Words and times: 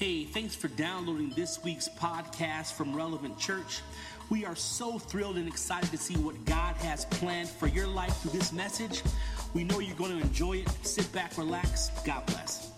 Hey, 0.00 0.24
thanks 0.24 0.54
for 0.54 0.68
downloading 0.68 1.28
this 1.36 1.62
week's 1.62 1.86
podcast 1.86 2.72
from 2.72 2.96
Relevant 2.96 3.38
Church. 3.38 3.82
We 4.30 4.46
are 4.46 4.56
so 4.56 4.98
thrilled 4.98 5.36
and 5.36 5.46
excited 5.46 5.90
to 5.90 5.98
see 5.98 6.14
what 6.14 6.42
God 6.46 6.74
has 6.76 7.04
planned 7.04 7.50
for 7.50 7.66
your 7.66 7.86
life 7.86 8.16
through 8.22 8.30
this 8.30 8.50
message. 8.50 9.02
We 9.52 9.62
know 9.62 9.78
you're 9.78 9.94
going 9.96 10.18
to 10.18 10.26
enjoy 10.26 10.54
it. 10.54 10.70
Sit 10.86 11.12
back, 11.12 11.36
relax. 11.36 11.90
God 12.06 12.24
bless. 12.24 12.69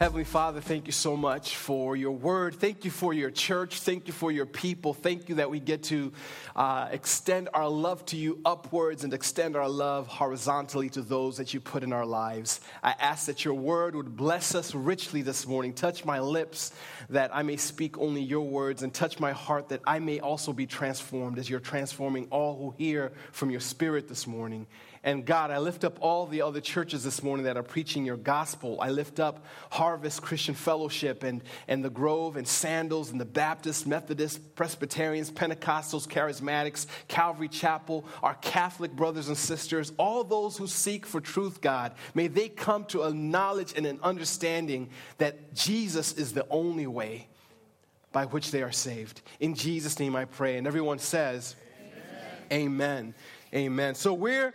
Heavenly 0.00 0.24
Father, 0.24 0.62
thank 0.62 0.86
you 0.86 0.94
so 0.94 1.14
much 1.14 1.56
for 1.56 1.94
your 1.94 2.12
word. 2.12 2.54
Thank 2.54 2.86
you 2.86 2.90
for 2.90 3.12
your 3.12 3.30
church. 3.30 3.80
Thank 3.80 4.06
you 4.06 4.14
for 4.14 4.32
your 4.32 4.46
people. 4.46 4.94
Thank 4.94 5.28
you 5.28 5.34
that 5.34 5.50
we 5.50 5.60
get 5.60 5.82
to 5.84 6.10
uh, 6.56 6.88
extend 6.90 7.50
our 7.52 7.68
love 7.68 8.06
to 8.06 8.16
you 8.16 8.40
upwards 8.46 9.04
and 9.04 9.12
extend 9.12 9.56
our 9.56 9.68
love 9.68 10.06
horizontally 10.06 10.88
to 10.88 11.02
those 11.02 11.36
that 11.36 11.52
you 11.52 11.60
put 11.60 11.82
in 11.82 11.92
our 11.92 12.06
lives. 12.06 12.62
I 12.82 12.94
ask 12.98 13.26
that 13.26 13.44
your 13.44 13.52
word 13.52 13.94
would 13.94 14.16
bless 14.16 14.54
us 14.54 14.74
richly 14.74 15.20
this 15.20 15.46
morning. 15.46 15.74
Touch 15.74 16.02
my 16.06 16.18
lips 16.18 16.72
that 17.10 17.30
I 17.36 17.42
may 17.42 17.58
speak 17.58 17.98
only 17.98 18.22
your 18.22 18.46
words, 18.46 18.82
and 18.82 18.94
touch 18.94 19.20
my 19.20 19.32
heart 19.32 19.68
that 19.68 19.82
I 19.86 19.98
may 19.98 20.18
also 20.18 20.54
be 20.54 20.64
transformed 20.64 21.38
as 21.38 21.50
you're 21.50 21.60
transforming 21.60 22.26
all 22.30 22.56
who 22.56 22.74
hear 22.82 23.12
from 23.32 23.50
your 23.50 23.60
spirit 23.60 24.08
this 24.08 24.26
morning. 24.26 24.66
And 25.02 25.24
God, 25.24 25.50
I 25.50 25.58
lift 25.58 25.84
up 25.84 25.96
all 26.00 26.26
the 26.26 26.42
other 26.42 26.60
churches 26.60 27.02
this 27.02 27.22
morning 27.22 27.44
that 27.44 27.56
are 27.56 27.62
preaching 27.62 28.04
your 28.04 28.18
gospel. 28.18 28.78
I 28.82 28.90
lift 28.90 29.18
up 29.18 29.46
Harvest 29.70 30.20
Christian 30.20 30.54
Fellowship 30.54 31.22
and, 31.22 31.42
and 31.68 31.82
the 31.82 31.88
Grove 31.88 32.36
and 32.36 32.46
Sandals 32.46 33.10
and 33.10 33.18
the 33.18 33.24
Baptist, 33.24 33.86
Methodist, 33.86 34.54
Presbyterians, 34.54 35.30
Pentecostals, 35.30 36.06
Charismatics, 36.06 36.84
Calvary 37.08 37.48
Chapel, 37.48 38.04
our 38.22 38.34
Catholic 38.34 38.92
brothers 38.92 39.28
and 39.28 39.38
sisters, 39.38 39.90
all 39.96 40.22
those 40.22 40.58
who 40.58 40.66
seek 40.66 41.06
for 41.06 41.20
truth, 41.20 41.62
God. 41.62 41.94
May 42.12 42.28
they 42.28 42.50
come 42.50 42.84
to 42.86 43.04
a 43.04 43.14
knowledge 43.14 43.72
and 43.74 43.86
an 43.86 44.00
understanding 44.02 44.90
that 45.16 45.54
Jesus 45.54 46.12
is 46.12 46.34
the 46.34 46.46
only 46.50 46.86
way 46.86 47.26
by 48.12 48.26
which 48.26 48.50
they 48.50 48.62
are 48.62 48.72
saved. 48.72 49.22
In 49.38 49.54
Jesus' 49.54 49.98
name 49.98 50.14
I 50.14 50.26
pray. 50.26 50.58
And 50.58 50.66
everyone 50.66 50.98
says, 50.98 51.56
Amen. 52.52 52.64
Amen. 52.66 53.14
Amen. 53.54 53.94
So 53.94 54.12
we're 54.12 54.52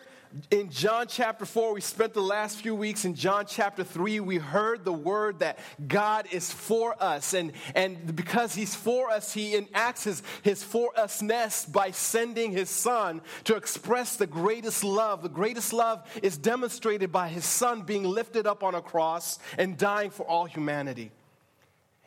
in 0.52 0.69
John 0.69 1.08
chapter 1.08 1.45
4, 1.45 1.73
we 1.73 1.81
spent 1.81 2.14
the 2.14 2.22
last 2.22 2.58
few 2.61 2.75
weeks 2.75 3.05
in 3.05 3.16
John 3.16 3.45
chapter 3.47 3.83
3. 3.83 4.19
We 4.19 4.38
heard 4.38 4.83
the 4.83 4.94
word 4.94 5.39
that 5.39 5.59
God 5.88 6.27
is 6.31 6.52
for 6.52 7.02
us. 7.02 7.33
And, 7.33 7.53
and 7.73 8.16
because 8.16 8.53
He's 8.53 8.75
for 8.75 9.09
us, 9.11 9.33
He 9.33 9.55
enacts 9.55 10.03
His, 10.03 10.23
his 10.42 10.64
for 10.64 10.92
usness 10.97 11.72
by 11.72 11.92
sending 11.92 12.52
His 12.52 12.69
Son 12.69 13.22
to 13.45 13.55
express 13.55 14.17
the 14.17 14.27
greatest 14.27 14.83
love. 14.83 15.23
The 15.23 15.30
greatest 15.30 15.72
love 15.72 16.05
is 16.22 16.38
demonstrated 16.38 17.11
by 17.11 17.30
His 17.30 17.45
Son 17.45 17.83
being 17.83 18.03
lifted 18.03 18.45
up 18.45 18.64
on 18.64 18.75
a 18.75 18.81
cross 18.81 19.39
and 19.58 19.77
dying 19.77 20.09
for 20.09 20.27
all 20.27 20.45
humanity. 20.45 21.11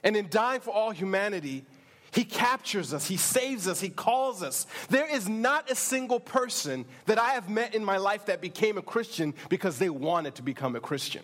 And 0.04 0.16
in 0.16 0.28
dying 0.28 0.60
for 0.60 0.70
all 0.70 0.90
humanity, 0.90 1.64
he 2.10 2.24
captures 2.24 2.94
us, 2.94 3.06
He 3.06 3.16
saves 3.16 3.68
us, 3.68 3.80
He 3.80 3.90
calls 3.90 4.42
us. 4.42 4.66
There 4.88 5.06
is 5.06 5.28
not 5.28 5.70
a 5.70 5.74
single 5.74 6.20
person 6.20 6.84
that 7.06 7.18
I 7.18 7.32
have 7.32 7.48
met 7.48 7.74
in 7.74 7.84
my 7.84 7.96
life 7.96 8.26
that 8.26 8.40
became 8.40 8.78
a 8.78 8.82
Christian 8.82 9.34
because 9.48 9.78
they 9.78 9.90
wanted 9.90 10.34
to 10.36 10.42
become 10.42 10.76
a 10.76 10.80
Christian. 10.80 11.22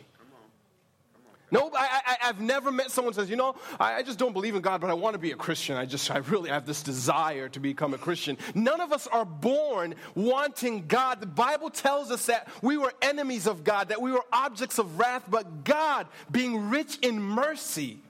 No, 1.51 1.71
I, 1.73 2.17
have 2.21 2.41
never 2.41 2.73
met 2.73 2.91
someone 2.91 3.15
who 3.15 3.21
says, 3.21 3.31
you 3.31 3.37
know, 3.37 3.55
I, 3.79 3.97
I, 3.97 4.03
just 4.03 4.19
don't 4.19 4.33
believe 4.33 4.57
in 4.57 4.63
God, 4.63 4.81
but 4.81 4.91
I 4.91 4.95
want 4.95 5.15
to 5.15 5.21
be 5.21 5.31
a 5.31 5.37
Christian. 5.37 5.77
I 5.77 5.87
just, 5.87 6.11
I 6.11 6.17
really 6.19 6.51
have 6.51 6.67
this 6.67 6.83
desire 6.83 7.49
to 7.51 7.61
become 7.61 7.95
a 7.95 7.99
Christian. 7.99 8.37
None 8.57 8.81
of 8.81 8.93
us 8.93 9.07
are 9.07 9.25
born 9.25 9.95
wanting 10.17 10.87
God. 10.89 11.21
The 11.21 11.27
Bible 11.27 11.71
tells 11.71 12.11
us 12.11 12.27
that 12.27 12.49
we 12.61 12.77
were 12.77 12.93
enemies 13.01 13.47
of 13.47 13.63
God, 13.63 13.91
that 13.91 14.03
we 14.03 14.11
were 14.11 14.25
objects 14.33 14.81
of 14.81 14.99
wrath, 14.99 15.27
but 15.29 15.63
God, 15.63 16.09
being 16.29 16.71
rich 16.71 16.99
in 17.03 17.23
mercy, 17.23 18.01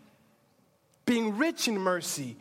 being 1.05 1.37
rich 1.37 1.69
in 1.69 1.77
mercy, 1.77 2.37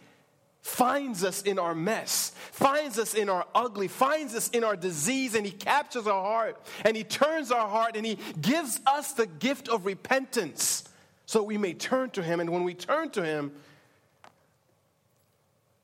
finds 0.64 1.26
us 1.26 1.42
in 1.42 1.60
our 1.60 1.76
mess, 1.76 2.32
finds 2.52 2.98
us 2.98 3.14
in 3.14 3.30
our 3.30 3.46
ugly, 3.54 3.90
finds 3.90 4.34
us 4.34 4.50
in 4.50 4.64
our 4.64 4.78
disease, 4.78 5.36
and 5.36 5.46
He 5.46 5.52
captures 5.52 6.08
our 6.08 6.24
heart 6.24 6.60
and 6.86 6.96
He 6.98 7.04
turns 7.04 7.52
our 7.52 7.68
heart 7.68 7.96
and 7.96 8.06
He 8.06 8.18
gives 8.42 8.80
us 8.88 9.12
the 9.12 9.28
gift 9.28 9.68
of 9.68 9.86
repentance 9.86 10.86
so 11.26 11.44
we 11.44 11.58
may 11.58 11.74
turn 11.74 12.10
to 12.12 12.24
Him. 12.24 12.40
And 12.40 12.50
when 12.50 12.64
we 12.64 12.74
turn 12.74 13.10
to 13.12 13.24
Him, 13.24 13.52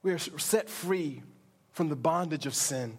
we 0.01 0.13
are 0.13 0.17
set 0.17 0.69
free 0.69 1.23
from 1.73 1.89
the 1.89 1.95
bondage 1.95 2.45
of 2.45 2.55
sin. 2.55 2.97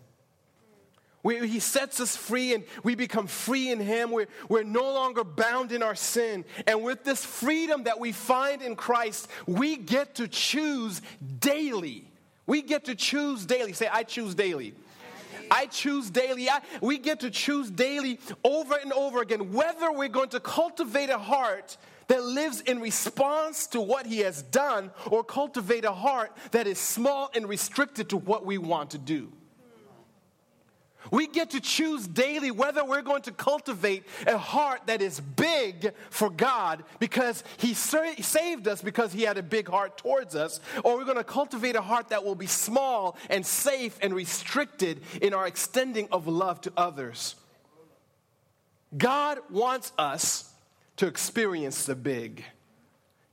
We, 1.23 1.47
he 1.47 1.61
sets 1.61 2.01
us 2.01 2.17
free 2.17 2.55
and 2.55 2.65
we 2.83 2.95
become 2.95 3.27
free 3.27 3.71
in 3.71 3.79
Him. 3.79 4.11
We're, 4.11 4.29
we're 4.49 4.63
no 4.63 4.83
longer 4.83 5.23
bound 5.23 5.71
in 5.73 5.83
our 5.83 5.95
sin. 5.95 6.45
And 6.67 6.83
with 6.83 7.05
this 7.05 7.25
freedom 7.25 7.85
that 7.85 8.01
we 8.01 8.13
find 8.13 8.63
in 8.63 8.75
Christ, 8.75 9.29
we 9.47 9.77
get 9.77 10.15
to 10.17 10.29
choose 10.29 11.03
daily. 11.39 12.11
We 12.47 12.63
get 12.63 12.87
to 12.87 12.95
choose 12.95 13.45
daily. 13.45 13.75
Say, 13.75 13.89
I 13.91 14.03
choose 14.03 14.35
daily. 14.35 14.75
I 15.51 15.67
choose 15.67 16.11
daily. 16.11 16.49
I, 16.49 16.61
we 16.81 16.97
get 16.97 17.21
to 17.21 17.31
choose 17.31 17.71
daily 17.71 18.19
over 18.45 18.77
and 18.77 18.93
over 18.93 19.21
again 19.21 19.53
whether 19.53 19.93
we're 19.93 20.09
going 20.09 20.29
to 20.31 20.41
cultivate 20.41 21.11
a 21.11 21.19
heart 21.19 21.77
that 22.07 22.25
lives 22.25 22.61
in 22.63 22.81
response 22.81 23.67
to 23.69 23.81
what 23.81 24.07
He 24.07 24.21
has 24.21 24.43
done 24.43 24.91
or 25.11 25.23
cultivate 25.23 25.85
a 25.85 25.93
heart 25.93 26.33
that 26.53 26.67
is 26.67 26.79
small 26.79 27.31
and 27.35 27.49
restricted 27.49 28.09
to 28.11 28.17
what 28.17 28.47
we 28.47 28.59
want 28.59 28.91
to 28.91 28.99
do. 28.99 29.33
We 31.11 31.27
get 31.27 31.51
to 31.51 31.61
choose 31.61 32.07
daily 32.07 32.51
whether 32.51 32.85
we're 32.85 33.03
going 33.03 33.23
to 33.23 33.33
cultivate 33.33 34.05
a 34.27 34.37
heart 34.37 34.83
that 34.87 35.03
is 35.03 35.21
big 35.21 35.93
for 36.11 36.31
God 36.31 36.85
because 36.99 37.43
He 37.59 37.75
saved 37.75 38.69
us 38.69 38.83
because 38.83 39.13
He 39.13 39.23
had 39.23 39.39
a 39.39 39.43
big 39.43 39.69
heart 39.69 39.99
towards 39.99 40.35
us, 40.35 40.61
or 40.85 40.97
we're 40.97 41.05
going 41.05 41.17
to 41.17 41.25
cultivate 41.25 41.77
a 41.77 41.83
heart 41.83 42.09
that 42.09 42.25
will 42.25 42.35
be 42.35 42.47
small 42.47 43.17
and 43.29 43.45
safe 43.45 43.99
and 44.03 44.15
restricted 44.15 45.03
in 45.21 45.35
our 45.35 45.47
extending 45.47 46.09
of 46.13 46.27
love 46.29 46.61
to 46.63 46.73
others. 46.77 47.35
God 48.97 49.39
wants 49.51 49.93
us 49.99 50.53
to 50.97 51.07
experience 51.07 51.87
the 51.87 51.95
big. 51.95 52.45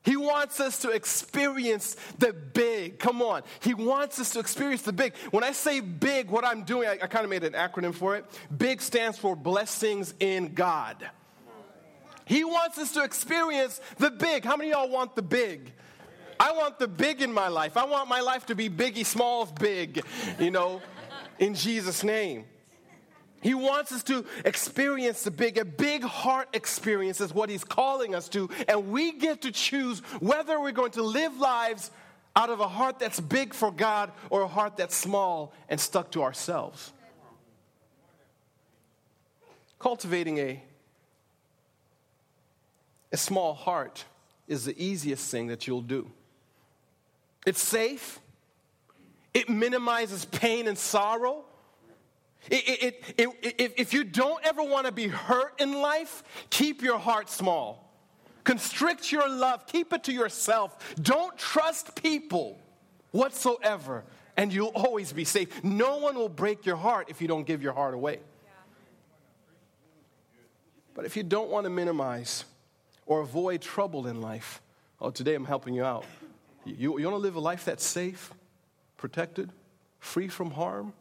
He 0.07 0.15
wants 0.15 0.61
us 0.61 0.79
to 0.83 0.91
experience 0.91 1.97
the 2.17 2.31
big. 2.31 2.97
Come 2.97 3.21
on. 3.21 3.43
He 3.59 3.73
wants 3.73 4.21
us 4.21 4.31
to 4.31 4.39
experience 4.39 4.83
the 4.83 4.93
big. 4.93 5.13
When 5.31 5.43
I 5.43 5.51
say 5.51 5.81
big, 5.81 6.29
what 6.29 6.45
I'm 6.45 6.63
doing, 6.63 6.87
I, 6.87 6.93
I 6.93 7.07
kind 7.07 7.25
of 7.25 7.29
made 7.29 7.43
an 7.43 7.51
acronym 7.51 7.93
for 7.93 8.15
it. 8.15 8.23
Big 8.57 8.81
stands 8.81 9.17
for 9.17 9.35
blessings 9.35 10.13
in 10.21 10.53
God. 10.53 11.09
He 12.23 12.45
wants 12.45 12.77
us 12.77 12.93
to 12.93 13.03
experience 13.03 13.81
the 13.97 14.09
big. 14.09 14.45
How 14.45 14.55
many 14.55 14.71
of 14.71 14.79
y'all 14.79 14.89
want 14.89 15.13
the 15.13 15.21
big? 15.21 15.73
I 16.39 16.53
want 16.53 16.79
the 16.79 16.87
big 16.87 17.21
in 17.21 17.33
my 17.33 17.49
life. 17.49 17.75
I 17.75 17.83
want 17.83 18.07
my 18.07 18.21
life 18.21 18.45
to 18.45 18.55
be 18.55 18.69
biggie, 18.69 19.05
small, 19.05 19.45
big, 19.45 20.05
you 20.39 20.51
know, 20.51 20.81
in 21.37 21.53
Jesus' 21.53 22.01
name. 22.01 22.45
He 23.41 23.53
wants 23.53 23.91
us 23.91 24.03
to 24.03 24.25
experience 24.45 25.23
the 25.23 25.31
big, 25.31 25.57
a 25.57 25.65
big 25.65 26.03
heart 26.03 26.49
experience 26.53 27.21
is 27.21 27.33
what 27.33 27.49
he's 27.49 27.63
calling 27.63 28.15
us 28.15 28.27
to. 28.29 28.49
And 28.67 28.89
we 28.89 29.13
get 29.13 29.41
to 29.43 29.51
choose 29.51 29.99
whether 30.19 30.59
we're 30.59 30.71
going 30.71 30.91
to 30.91 31.03
live 31.03 31.37
lives 31.37 31.91
out 32.35 32.49
of 32.49 32.59
a 32.59 32.67
heart 32.67 32.99
that's 32.99 33.19
big 33.19 33.53
for 33.53 33.71
God 33.71 34.11
or 34.29 34.41
a 34.41 34.47
heart 34.47 34.77
that's 34.77 34.95
small 34.95 35.53
and 35.69 35.79
stuck 35.79 36.11
to 36.11 36.23
ourselves. 36.23 36.93
Cultivating 39.79 40.37
a, 40.39 40.63
a 43.11 43.17
small 43.17 43.53
heart 43.53 44.05
is 44.47 44.65
the 44.65 44.83
easiest 44.83 45.29
thing 45.29 45.47
that 45.47 45.67
you'll 45.67 45.81
do. 45.81 46.09
It's 47.45 47.61
safe, 47.61 48.19
it 49.33 49.49
minimizes 49.49 50.25
pain 50.25 50.67
and 50.67 50.77
sorrow. 50.77 51.45
It, 52.49 53.03
it, 53.17 53.33
it, 53.41 53.73
if 53.77 53.93
you 53.93 54.03
don't 54.03 54.43
ever 54.45 54.63
want 54.63 54.85
to 54.85 54.91
be 54.91 55.07
hurt 55.07 55.59
in 55.59 55.73
life, 55.73 56.23
keep 56.49 56.81
your 56.81 56.97
heart 56.97 57.29
small. 57.29 57.83
Constrict 58.43 59.11
your 59.11 59.27
love, 59.29 59.67
keep 59.67 59.91
it 59.91 60.05
to 60.05 60.13
yourself. 60.13 60.95
Don't 61.01 61.37
trust 61.37 62.01
people 62.01 62.57
whatsoever, 63.11 64.05
and 64.37 64.53
you'll 64.53 64.71
always 64.73 65.11
be 65.11 65.25
safe. 65.25 65.63
No 65.63 65.97
one 65.97 66.15
will 66.15 66.29
break 66.29 66.65
your 66.65 66.77
heart 66.77 67.09
if 67.09 67.21
you 67.21 67.27
don't 67.27 67.45
give 67.45 67.61
your 67.61 67.73
heart 67.73 67.93
away. 67.93 68.19
But 70.93 71.05
if 71.05 71.15
you 71.15 71.23
don't 71.23 71.49
want 71.49 71.65
to 71.65 71.69
minimize 71.69 72.45
or 73.05 73.21
avoid 73.21 73.61
trouble 73.61 74.07
in 74.07 74.21
life, 74.21 74.61
oh, 74.99 75.11
today 75.11 75.35
I'm 75.35 75.45
helping 75.45 75.75
you 75.75 75.83
out. 75.83 76.05
You, 76.65 76.97
you 76.97 77.05
want 77.05 77.15
to 77.15 77.17
live 77.21 77.35
a 77.35 77.39
life 77.39 77.65
that's 77.65 77.85
safe, 77.85 78.33
protected, 78.95 79.51
free 79.99 80.27
from 80.27 80.51
harm? 80.51 80.93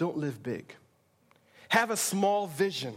Don't 0.00 0.16
live 0.16 0.42
big. 0.42 0.74
Have 1.68 1.90
a 1.90 1.96
small 1.96 2.46
vision. 2.46 2.94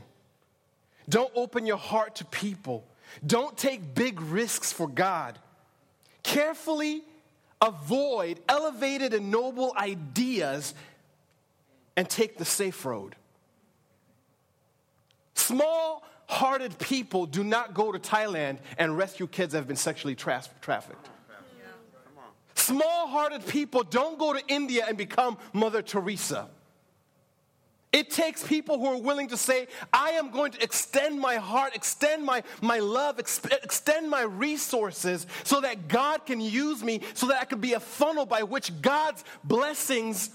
Don't 1.10 1.34
open 1.36 1.66
your 1.66 1.76
heart 1.76 2.16
to 2.16 2.26
people. 2.26 2.86
Don't 3.28 3.58
take 3.58 3.94
big 3.94 4.22
risks 4.22 4.72
for 4.72 4.88
God. 4.88 5.38
Carefully 6.24 7.04
avoid 7.60 8.40
elevated 8.48 9.14
and 9.14 9.30
noble 9.30 9.74
ideas 9.78 10.74
and 11.98 12.10
take 12.10 12.38
the 12.38 12.46
safe 12.46 12.86
road. 12.86 13.18
Small 15.36 16.06
hearted 16.28 16.80
people 16.80 17.26
do 17.26 17.44
not 17.44 17.74
go 17.74 17.92
to 17.92 18.00
Thailand 18.00 18.60
and 18.78 18.98
rescue 18.98 19.28
kids 19.28 19.52
that 19.52 19.58
have 19.58 19.68
been 19.68 19.76
sexually 19.76 20.16
tra- 20.16 20.42
trafficked. 20.62 21.10
Small 22.56 23.10
hearted 23.10 23.46
people 23.46 23.84
don't 23.84 24.18
go 24.18 24.32
to 24.32 24.42
India 24.48 24.86
and 24.88 24.98
become 24.98 25.38
Mother 25.52 25.82
Teresa. 25.82 26.48
It 27.94 28.10
takes 28.10 28.46
people 28.46 28.80
who 28.80 28.88
are 28.88 28.98
willing 28.98 29.28
to 29.28 29.38
say, 29.38 29.68
I 29.94 30.12
am 30.12 30.32
going 30.32 30.52
to 30.54 30.64
extend 30.64 31.22
my 31.22 31.36
heart, 31.36 31.76
extend 31.76 32.26
my, 32.26 32.42
my 32.60 32.80
love, 32.80 33.20
ex- 33.20 33.40
extend 33.46 34.10
my 34.10 34.24
resources 34.24 35.28
so 35.44 35.62
that 35.62 35.88
God 35.88 36.26
can 36.26 36.42
use 36.42 36.84
me, 36.84 37.02
so 37.14 37.28
that 37.28 37.40
I 37.40 37.46
can 37.46 37.60
be 37.60 37.74
a 37.74 37.80
funnel 37.80 38.26
by 38.26 38.42
which 38.42 38.82
God's 38.82 39.24
blessings 39.44 40.32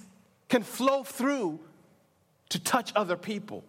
can 0.48 0.62
flow 0.62 1.02
through 1.02 1.58
to 2.50 2.60
touch 2.60 2.92
other 2.94 3.16
people. 3.16 3.64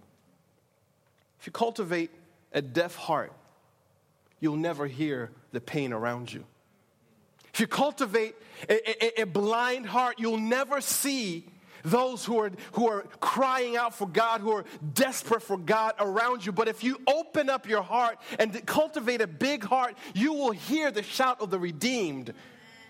If 1.40 1.48
you 1.48 1.52
cultivate 1.52 2.12
a 2.54 2.62
deaf 2.62 2.96
heart, 2.96 3.34
you'll 4.40 4.56
never 4.56 4.86
hear 4.86 5.32
the 5.52 5.62
pain 5.62 5.94
around 5.94 6.32
you. 6.32 6.46
If 7.52 7.60
you 7.60 7.66
cultivate 7.66 8.36
a, 8.70 9.20
a, 9.20 9.22
a 9.24 9.26
blind 9.26 9.88
heart, 9.88 10.20
you'll 10.20 10.38
never 10.38 10.80
see 10.80 11.48
those 11.84 12.26
who 12.26 12.40
are, 12.40 12.52
who 12.74 12.88
are 12.88 13.04
crying 13.20 13.78
out 13.78 13.96
for 13.96 14.08
God, 14.08 14.42
who 14.42 14.52
are 14.52 14.66
desperate 14.94 15.42
for 15.42 15.58
God 15.58 15.94
around 16.00 16.46
you. 16.46 16.52
But 16.52 16.68
if 16.68 16.84
you 16.84 17.00
open 17.08 17.50
up 17.50 17.68
your 17.68 17.82
heart 17.82 18.18
and 18.38 18.66
cultivate 18.66 19.22
a 19.22 19.28
big 19.28 19.64
heart, 19.64 19.98
you 20.14 20.34
will 20.34 20.52
hear 20.52 20.92
the 20.92 21.04
shout 21.04 21.42
of 21.42 21.50
the 21.50 21.60
redeemed 21.60 22.34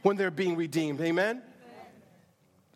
when 0.03 0.17
they're 0.17 0.31
being 0.31 0.55
redeemed. 0.55 1.01
Amen? 1.01 1.41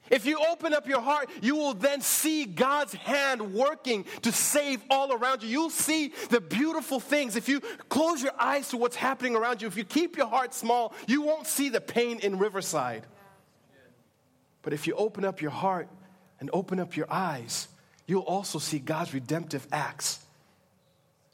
If 0.09 0.25
you 0.25 0.37
open 0.49 0.73
up 0.73 0.87
your 0.87 1.01
heart, 1.01 1.29
you 1.41 1.55
will 1.55 1.73
then 1.73 2.01
see 2.01 2.45
God's 2.45 2.93
hand 2.93 3.53
working 3.53 4.05
to 4.23 4.31
save 4.31 4.83
all 4.89 5.13
around 5.13 5.41
you. 5.41 5.49
You'll 5.49 5.69
see 5.69 6.13
the 6.29 6.41
beautiful 6.41 6.99
things. 6.99 7.35
If 7.35 7.47
you 7.47 7.61
close 7.89 8.21
your 8.21 8.33
eyes 8.37 8.69
to 8.69 8.77
what's 8.77 8.97
happening 8.97 9.35
around 9.35 9.61
you, 9.61 9.67
if 9.67 9.77
you 9.77 9.85
keep 9.85 10.17
your 10.17 10.27
heart 10.27 10.53
small, 10.53 10.93
you 11.07 11.21
won't 11.21 11.47
see 11.47 11.69
the 11.69 11.81
pain 11.81 12.19
in 12.19 12.37
Riverside. 12.37 13.07
But 14.61 14.73
if 14.73 14.87
you 14.87 14.93
open 14.95 15.25
up 15.25 15.41
your 15.41 15.51
heart 15.51 15.87
and 16.39 16.49
open 16.53 16.79
up 16.79 16.95
your 16.95 17.11
eyes, 17.11 17.67
you'll 18.07 18.21
also 18.21 18.59
see 18.59 18.79
God's 18.79 19.13
redemptive 19.13 19.67
acts 19.71 20.19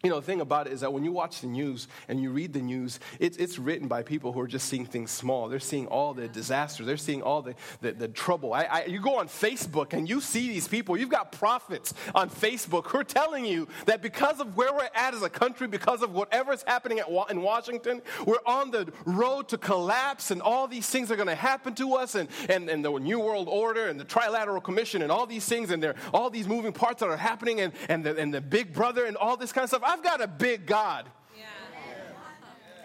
you 0.03 0.09
know, 0.09 0.15
the 0.17 0.25
thing 0.25 0.39
about 0.39 0.67
it 0.67 0.73
is 0.73 0.79
that 0.79 0.93
when 0.93 1.03
you 1.03 1.11
watch 1.11 1.41
the 1.41 1.47
news 1.47 1.89
and 2.07 2.21
you 2.21 2.31
read 2.31 2.53
the 2.53 2.61
news, 2.61 3.01
it's, 3.19 3.35
it's 3.35 3.59
written 3.59 3.89
by 3.89 4.01
people 4.01 4.31
who 4.31 4.39
are 4.39 4.47
just 4.47 4.69
seeing 4.69 4.85
things 4.85 5.11
small. 5.11 5.49
They're 5.49 5.59
seeing 5.59 5.87
all 5.87 6.13
the 6.13 6.29
disasters, 6.29 6.85
they're 6.85 6.95
seeing 6.95 7.21
all 7.21 7.41
the, 7.41 7.53
the, 7.81 7.91
the 7.91 8.07
trouble. 8.07 8.53
I, 8.53 8.63
I, 8.63 8.85
you 8.85 9.01
go 9.01 9.17
on 9.17 9.27
Facebook 9.27 9.91
and 9.91 10.07
you 10.07 10.21
see 10.21 10.47
these 10.47 10.69
people. 10.69 10.95
You've 10.95 11.09
got 11.09 11.33
prophets 11.33 11.93
on 12.15 12.29
Facebook 12.29 12.85
who 12.87 12.99
are 12.99 13.03
telling 13.03 13.45
you 13.45 13.67
that 13.87 14.01
because 14.01 14.39
of 14.39 14.55
where 14.55 14.71
we're 14.71 14.87
at 14.95 15.13
as 15.13 15.21
a 15.21 15.29
country, 15.29 15.67
because 15.67 16.01
of 16.01 16.13
whatever's 16.13 16.63
happening 16.63 16.99
at, 16.99 17.09
in 17.29 17.41
Washington, 17.41 18.01
we're 18.25 18.37
on 18.45 18.71
the 18.71 18.89
road 19.03 19.49
to 19.49 19.57
collapse 19.57 20.31
and 20.31 20.41
all 20.41 20.65
these 20.65 20.89
things 20.89 21.11
are 21.11 21.17
going 21.17 21.27
to 21.27 21.35
happen 21.35 21.75
to 21.75 21.95
us 21.95 22.15
and, 22.15 22.29
and, 22.47 22.69
and 22.69 22.85
the 22.85 22.91
New 22.99 23.19
World 23.19 23.49
Order 23.49 23.87
and 23.87 23.99
the 23.99 24.05
Trilateral 24.05 24.63
Commission 24.63 25.01
and 25.01 25.11
all 25.11 25.25
these 25.25 25.45
things 25.45 25.71
and 25.71 25.83
there 25.83 25.95
all 26.13 26.29
these 26.29 26.47
moving 26.47 26.71
parts 26.71 27.01
that 27.01 27.09
are 27.09 27.17
happening 27.17 27.59
and, 27.59 27.73
and, 27.89 28.05
the, 28.05 28.17
and 28.17 28.33
the 28.33 28.39
big 28.39 28.71
brother 28.71 29.03
and 29.05 29.17
all 29.17 29.35
this 29.35 29.51
kind 29.51 29.63
of 29.63 29.69
stuff. 29.69 29.83
I've 29.89 30.03
got 30.03 30.21
a 30.21 30.27
big 30.27 30.67
God. 30.67 31.07
Yeah. 31.35 31.45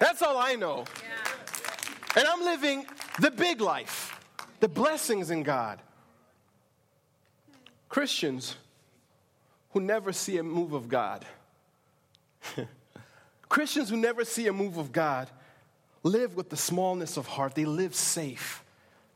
That's 0.00 0.22
all 0.22 0.38
I 0.38 0.54
know. 0.54 0.84
Yeah. 1.02 2.20
And 2.20 2.26
I'm 2.26 2.42
living 2.42 2.86
the 3.20 3.30
big 3.30 3.60
life, 3.60 4.18
the 4.60 4.68
blessings 4.68 5.30
in 5.30 5.42
God. 5.42 5.80
Christians 7.90 8.56
who 9.72 9.80
never 9.80 10.14
see 10.14 10.38
a 10.38 10.42
move 10.42 10.72
of 10.72 10.88
God, 10.88 11.26
Christians 13.50 13.90
who 13.90 13.98
never 13.98 14.24
see 14.24 14.46
a 14.46 14.52
move 14.52 14.78
of 14.78 14.90
God 14.90 15.28
live 16.02 16.36
with 16.36 16.48
the 16.48 16.56
smallness 16.56 17.18
of 17.18 17.26
heart. 17.26 17.54
They 17.54 17.66
live 17.66 17.94
safe. 17.94 18.64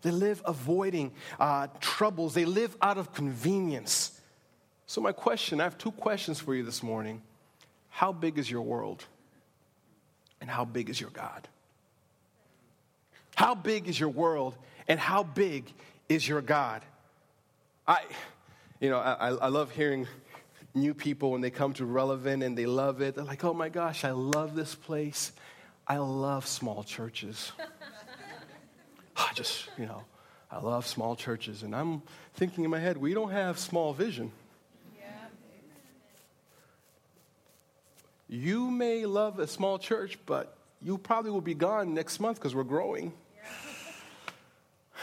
They 0.02 0.10
live 0.10 0.42
avoiding 0.44 1.12
uh, 1.40 1.68
troubles. 1.80 2.34
They 2.34 2.44
live 2.44 2.76
out 2.82 2.98
of 2.98 3.14
convenience. 3.14 4.20
So, 4.86 5.00
my 5.00 5.12
question 5.12 5.58
I 5.60 5.64
have 5.64 5.78
two 5.78 5.92
questions 5.92 6.38
for 6.38 6.54
you 6.54 6.62
this 6.62 6.82
morning. 6.82 7.22
How 7.90 8.12
big 8.12 8.38
is 8.38 8.50
your 8.50 8.62
world? 8.62 9.04
And 10.40 10.48
how 10.48 10.64
big 10.64 10.88
is 10.88 11.00
your 11.00 11.10
God? 11.10 11.48
How 13.34 13.54
big 13.54 13.88
is 13.88 13.98
your 13.98 14.08
world? 14.08 14.56
And 14.86 14.98
how 14.98 15.22
big 15.22 15.72
is 16.08 16.26
your 16.26 16.40
God? 16.40 16.82
I, 17.86 18.02
you 18.80 18.90
know, 18.90 18.98
I, 18.98 19.30
I 19.30 19.48
love 19.48 19.70
hearing 19.70 20.06
new 20.74 20.94
people 20.94 21.32
when 21.32 21.40
they 21.40 21.50
come 21.50 21.72
to 21.74 21.84
Relevant 21.84 22.42
and 22.42 22.56
they 22.56 22.66
love 22.66 23.00
it. 23.00 23.14
They're 23.14 23.24
like, 23.24 23.44
oh 23.44 23.54
my 23.54 23.68
gosh, 23.68 24.04
I 24.04 24.10
love 24.10 24.54
this 24.54 24.74
place. 24.74 25.32
I 25.86 25.98
love 25.98 26.46
small 26.46 26.82
churches. 26.84 27.52
I 29.16 29.32
just, 29.34 29.68
you 29.78 29.86
know, 29.86 30.04
I 30.50 30.60
love 30.60 30.86
small 30.86 31.16
churches. 31.16 31.62
And 31.62 31.74
I'm 31.74 32.02
thinking 32.34 32.64
in 32.64 32.70
my 32.70 32.78
head, 32.78 32.96
we 32.96 33.14
don't 33.14 33.30
have 33.30 33.58
small 33.58 33.92
vision. 33.92 34.30
You 38.28 38.70
may 38.70 39.06
love 39.06 39.38
a 39.38 39.46
small 39.46 39.78
church, 39.78 40.18
but 40.26 40.54
you 40.82 40.98
probably 40.98 41.30
will 41.30 41.40
be 41.40 41.54
gone 41.54 41.94
next 41.94 42.20
month 42.20 42.38
because 42.38 42.54
we're 42.54 42.62
growing. 42.62 43.14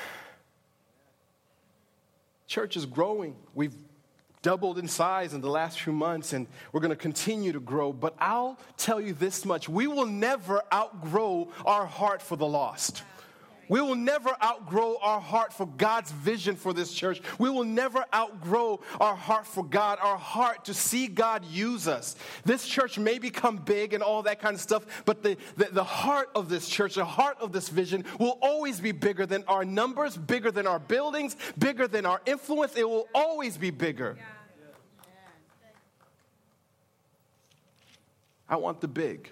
church 2.48 2.78
is 2.78 2.86
growing. 2.86 3.36
We've 3.56 3.74
doubled 4.44 4.78
in 4.78 4.88
size 4.88 5.34
in 5.34 5.42
the 5.42 5.50
last 5.50 5.82
few 5.82 5.92
months 5.92 6.34
and 6.34 6.46
we're 6.72 6.82
going 6.82 6.92
to 6.92 6.96
continue 6.96 7.52
to 7.52 7.60
grow. 7.60 7.92
But 7.92 8.14
I'll 8.20 8.60
tell 8.78 9.02
you 9.02 9.14
this 9.14 9.44
much 9.44 9.68
we 9.68 9.88
will 9.88 10.06
never 10.06 10.62
outgrow 10.72 11.50
our 11.66 11.88
heart 11.88 12.22
for 12.22 12.36
the 12.36 12.46
lost. 12.46 13.02
We 13.68 13.82
will 13.82 13.96
never 13.96 14.36
outgrow 14.44 14.98
our 15.02 15.20
heart 15.20 15.54
for 15.54 15.66
God's 15.66 16.12
vision 16.12 16.56
for 16.56 16.74
this 16.74 16.94
church. 16.94 17.22
We 17.40 17.50
will 17.50 17.64
never 17.64 18.06
outgrow 18.14 18.82
our 19.00 19.16
heart 19.16 19.48
for 19.48 19.64
God, 19.64 19.98
our 20.02 20.18
heart 20.18 20.66
to 20.66 20.74
see 20.74 21.08
God 21.08 21.44
use 21.46 21.88
us. 21.88 22.16
This 22.44 22.68
church 22.68 23.00
may 23.00 23.18
become 23.18 23.58
big 23.58 23.94
and 23.94 24.04
all 24.04 24.24
that 24.24 24.40
kind 24.40 24.56
of 24.56 24.62
stuff, 24.62 24.86
but 25.06 25.24
the, 25.24 25.38
the, 25.58 25.66
the 25.72 25.84
heart 25.84 26.30
of 26.36 26.50
this 26.50 26.68
church, 26.68 26.96
the 26.96 27.06
heart 27.06 27.38
of 27.40 27.52
this 27.52 27.70
vision 27.70 28.06
will 28.20 28.38
always 28.42 28.80
be 28.80 28.92
bigger 28.92 29.26
than 29.26 29.44
our 29.48 29.66
numbers, 29.66 30.16
bigger 30.16 30.52
than 30.52 30.68
our 30.68 30.80
buildings, 30.80 31.36
bigger 31.58 31.88
than 31.88 32.06
our 32.06 32.22
influence. 32.26 32.76
It 32.76 32.88
will 32.88 33.08
always 33.16 33.58
be 33.58 33.72
bigger. 33.72 34.18
I 38.48 38.58
want 38.58 38.80
the 38.80 38.88
big. 38.88 39.32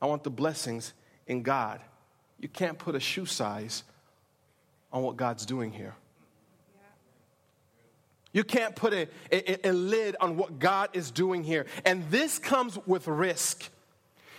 I 0.00 0.06
want 0.06 0.22
the 0.22 0.30
blessings 0.30 0.94
in 1.26 1.42
God 1.42 1.80
you 2.40 2.48
can't 2.48 2.78
put 2.78 2.94
a 2.94 3.00
shoe 3.00 3.26
size 3.26 3.84
on 4.92 5.02
what 5.02 5.16
God's 5.16 5.46
doing 5.46 5.70
here. 5.70 5.94
You 8.32 8.44
can't 8.44 8.76
put 8.76 8.92
a, 8.92 9.08
a, 9.32 9.70
a, 9.70 9.72
lid 9.72 10.16
on 10.20 10.36
what 10.36 10.58
God 10.60 10.90
is 10.92 11.10
doing 11.10 11.42
here. 11.42 11.66
And 11.84 12.08
this 12.10 12.38
comes 12.38 12.78
with 12.86 13.08
risk. 13.08 13.68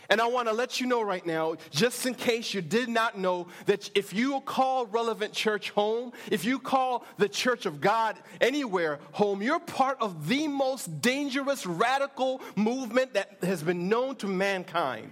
And 0.10 0.22
I 0.22 0.28
want 0.28 0.48
to 0.48 0.54
let 0.54 0.80
you 0.80 0.88
know 0.88 1.02
right 1.02 1.26
now, 1.26 1.56
just 1.72 2.06
in 2.06 2.16
case 2.16 2.54
you 2.54 2.62
did 2.62 2.90
not 2.90 3.18
know, 3.18 3.48
that 3.66 3.90
if 3.96 4.14
you 4.14 4.42
call 4.42 4.86
Relevant 4.86 5.34
Church 5.34 5.72
home, 5.72 6.14
if 6.30 6.44
you 6.46 6.58
call 6.58 7.06
the 7.18 7.30
Church 7.30 7.66
of 7.66 7.80
God 7.82 8.18
anywhere 8.40 9.00
home, 9.12 9.42
you're 9.42 9.60
part 9.60 9.98
of 10.02 10.28
the 10.28 10.48
most 10.48 11.02
dangerous 11.02 11.66
radical 11.66 12.42
movement 12.56 13.14
that 13.14 13.38
has 13.42 13.62
been 13.62 13.88
known 13.90 14.16
to 14.18 14.28
mankind. 14.28 15.12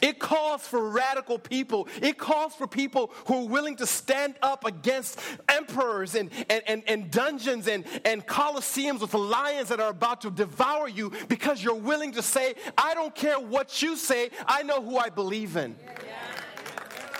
It 0.00 0.18
calls 0.18 0.62
for 0.62 0.88
radical 0.88 1.38
people. 1.38 1.88
It 2.00 2.18
calls 2.18 2.54
for 2.54 2.66
people 2.66 3.12
who 3.26 3.44
are 3.44 3.48
willing 3.48 3.76
to 3.76 3.86
stand 3.86 4.34
up 4.42 4.64
against 4.64 5.18
emperors 5.48 6.14
and, 6.14 6.30
and, 6.48 6.62
and, 6.66 6.82
and 6.86 7.10
dungeons 7.10 7.68
and, 7.68 7.84
and 8.04 8.26
coliseums 8.26 9.00
with 9.00 9.14
lions 9.14 9.68
that 9.68 9.80
are 9.80 9.90
about 9.90 10.22
to 10.22 10.30
devour 10.30 10.88
you 10.88 11.12
because 11.28 11.62
you're 11.62 11.74
willing 11.74 12.12
to 12.12 12.22
say, 12.22 12.54
I 12.76 12.94
don't 12.94 13.14
care 13.14 13.38
what 13.38 13.82
you 13.82 13.96
say, 13.96 14.30
I 14.46 14.62
know 14.62 14.82
who 14.82 14.96
I 14.96 15.08
believe 15.08 15.56
in. 15.56 15.76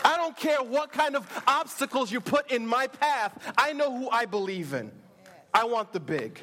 I 0.02 0.16
don't 0.16 0.37
care 0.37 0.62
what 0.62 0.92
kind 0.92 1.14
of 1.14 1.28
obstacles 1.46 2.10
you 2.10 2.20
put 2.20 2.50
in 2.50 2.66
my 2.66 2.87
path, 2.87 3.52
I 3.56 3.72
know 3.72 3.96
who 3.96 4.08
I 4.10 4.25
believe 4.25 4.72
in. 4.72 4.90
I 5.52 5.64
want 5.64 5.92
the 5.92 6.00
big. 6.00 6.40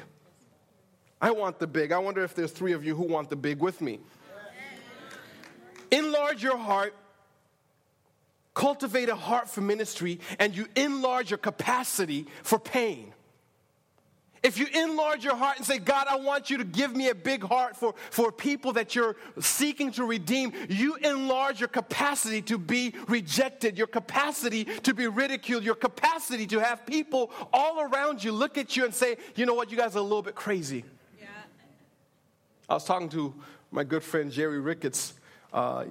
I 1.20 1.30
want 1.30 1.58
the 1.58 1.66
big. 1.66 1.90
I 1.90 1.98
wonder 1.98 2.22
if 2.22 2.34
there's 2.34 2.52
three 2.52 2.72
of 2.72 2.84
you 2.84 2.94
who 2.94 3.04
want 3.04 3.28
the 3.28 3.36
big 3.36 3.58
with 3.58 3.80
me. 3.80 3.98
Enlarge 5.90 6.42
your 6.42 6.56
heart, 6.56 6.94
cultivate 8.54 9.08
a 9.08 9.14
heart 9.14 9.48
for 9.48 9.60
ministry, 9.60 10.20
and 10.38 10.56
you 10.56 10.66
enlarge 10.76 11.30
your 11.30 11.38
capacity 11.38 12.26
for 12.42 12.58
pain. 12.58 13.12
If 14.42 14.58
you 14.58 14.66
enlarge 14.66 15.24
your 15.24 15.36
heart 15.36 15.56
and 15.56 15.66
say, 15.66 15.78
God, 15.78 16.06
I 16.08 16.16
want 16.16 16.48
you 16.48 16.58
to 16.58 16.64
give 16.64 16.94
me 16.94 17.08
a 17.08 17.14
big 17.14 17.42
heart 17.42 17.76
for, 17.76 17.94
for 18.10 18.30
people 18.30 18.72
that 18.74 18.94
you're 18.94 19.16
seeking 19.40 19.90
to 19.92 20.04
redeem, 20.04 20.52
you 20.68 20.94
enlarge 20.96 21.60
your 21.60 21.68
capacity 21.68 22.42
to 22.42 22.58
be 22.58 22.94
rejected, 23.08 23.76
your 23.76 23.86
capacity 23.86 24.64
to 24.64 24.94
be 24.94 25.06
ridiculed, 25.06 25.64
your 25.64 25.74
capacity 25.74 26.46
to 26.48 26.60
have 26.60 26.86
people 26.86 27.32
all 27.52 27.80
around 27.80 28.22
you 28.22 28.32
look 28.32 28.58
at 28.58 28.76
you 28.76 28.84
and 28.84 28.94
say, 28.94 29.16
you 29.34 29.44
know 29.44 29.54
what, 29.54 29.70
you 29.70 29.76
guys 29.76 29.96
are 29.96 30.00
a 30.00 30.02
little 30.02 30.22
bit 30.22 30.34
crazy. 30.34 30.84
Yeah. 31.18 31.26
I 32.68 32.74
was 32.74 32.84
talking 32.84 33.08
to 33.10 33.34
my 33.70 33.82
good 33.82 34.04
friend 34.04 34.30
Jerry 34.30 34.60
Ricketts 34.60 35.14
uh, 35.52 35.84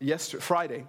yesterday, 0.00 0.42
Friday, 0.42 0.86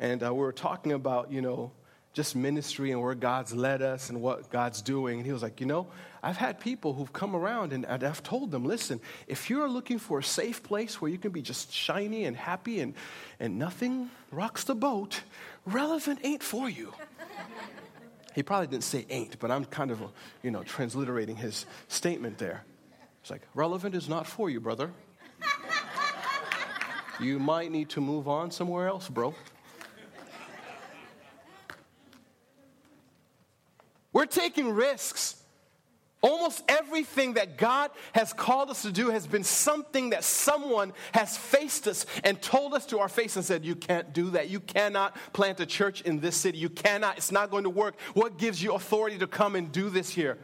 and 0.00 0.22
uh, 0.22 0.32
we 0.32 0.40
were 0.40 0.52
talking 0.52 0.92
about, 0.92 1.30
you 1.30 1.40
know, 1.40 1.72
just 2.14 2.36
ministry 2.36 2.92
and 2.92 3.02
where 3.02 3.14
God's 3.14 3.54
led 3.54 3.82
us 3.82 4.08
and 4.08 4.22
what 4.22 4.48
God's 4.48 4.80
doing. 4.80 5.18
And 5.18 5.26
he 5.26 5.32
was 5.32 5.42
like, 5.42 5.60
You 5.60 5.66
know, 5.66 5.88
I've 6.22 6.36
had 6.36 6.60
people 6.60 6.94
who've 6.94 7.12
come 7.12 7.36
around 7.36 7.72
and 7.72 7.84
I've 7.84 8.22
told 8.22 8.50
them, 8.50 8.64
listen, 8.64 9.00
if 9.26 9.50
you're 9.50 9.68
looking 9.68 9.98
for 9.98 10.20
a 10.20 10.22
safe 10.22 10.62
place 10.62 11.00
where 11.00 11.10
you 11.10 11.18
can 11.18 11.32
be 11.32 11.42
just 11.42 11.72
shiny 11.72 12.24
and 12.24 12.36
happy 12.36 12.80
and, 12.80 12.94
and 13.40 13.58
nothing 13.58 14.10
rocks 14.30 14.64
the 14.64 14.74
boat, 14.74 15.22
relevant 15.66 16.20
ain't 16.22 16.42
for 16.42 16.70
you. 16.70 16.94
he 18.34 18.42
probably 18.42 18.68
didn't 18.68 18.84
say 18.84 19.04
ain't, 19.10 19.38
but 19.40 19.50
I'm 19.50 19.64
kind 19.64 19.90
of, 19.90 20.00
you 20.42 20.50
know, 20.50 20.62
transliterating 20.62 21.36
his 21.36 21.66
statement 21.88 22.38
there. 22.38 22.64
It's 23.20 23.30
like, 23.30 23.42
relevant 23.54 23.94
is 23.94 24.08
not 24.08 24.26
for 24.26 24.48
you, 24.48 24.60
brother. 24.60 24.92
You 27.20 27.38
might 27.38 27.70
need 27.70 27.90
to 27.90 28.00
move 28.00 28.28
on 28.28 28.50
somewhere 28.50 28.88
else, 28.88 29.08
bro. 29.08 29.34
We're 34.12 34.26
taking 34.26 34.72
risks. 34.72 35.36
Almost 36.22 36.62
everything 36.68 37.34
that 37.34 37.58
God 37.58 37.90
has 38.12 38.32
called 38.32 38.70
us 38.70 38.80
to 38.82 38.92
do 38.92 39.10
has 39.10 39.26
been 39.26 39.44
something 39.44 40.10
that 40.10 40.24
someone 40.24 40.94
has 41.12 41.36
faced 41.36 41.86
us 41.86 42.06
and 42.22 42.40
told 42.40 42.72
us 42.72 42.86
to 42.86 43.00
our 43.00 43.10
face 43.10 43.36
and 43.36 43.44
said, 43.44 43.62
You 43.62 43.74
can't 43.74 44.14
do 44.14 44.30
that. 44.30 44.48
You 44.48 44.60
cannot 44.60 45.14
plant 45.34 45.60
a 45.60 45.66
church 45.66 46.00
in 46.00 46.20
this 46.20 46.34
city. 46.34 46.56
You 46.56 46.70
cannot. 46.70 47.18
It's 47.18 47.30
not 47.30 47.50
going 47.50 47.64
to 47.64 47.70
work. 47.70 48.00
What 48.14 48.38
gives 48.38 48.62
you 48.62 48.72
authority 48.72 49.18
to 49.18 49.26
come 49.26 49.54
and 49.54 49.70
do 49.70 49.90
this 49.90 50.08
here? 50.08 50.38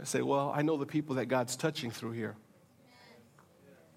I 0.00 0.04
say, 0.04 0.22
Well, 0.22 0.50
I 0.56 0.62
know 0.62 0.78
the 0.78 0.86
people 0.86 1.16
that 1.16 1.26
God's 1.26 1.54
touching 1.54 1.90
through 1.90 2.12
here. 2.12 2.36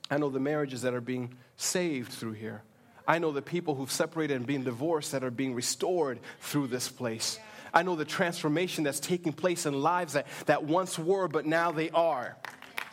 I 0.09 0.17
know 0.17 0.29
the 0.29 0.39
marriages 0.39 0.83
that 0.83 0.93
are 0.93 1.01
being 1.01 1.33
saved 1.57 2.11
through 2.11 2.33
here. 2.33 2.63
I 3.07 3.19
know 3.19 3.31
the 3.31 3.41
people 3.41 3.75
who've 3.75 3.91
separated 3.91 4.35
and 4.35 4.45
been 4.45 4.63
divorced 4.63 5.13
that 5.13 5.23
are 5.23 5.31
being 5.31 5.53
restored 5.53 6.19
through 6.41 6.67
this 6.67 6.89
place. 6.89 7.39
I 7.73 7.83
know 7.83 7.95
the 7.95 8.05
transformation 8.05 8.83
that's 8.83 8.99
taking 8.99 9.33
place 9.33 9.65
in 9.65 9.81
lives 9.81 10.13
that, 10.13 10.27
that 10.45 10.63
once 10.63 10.97
were, 10.97 11.27
but 11.27 11.45
now 11.45 11.71
they 11.71 11.89
are 11.91 12.35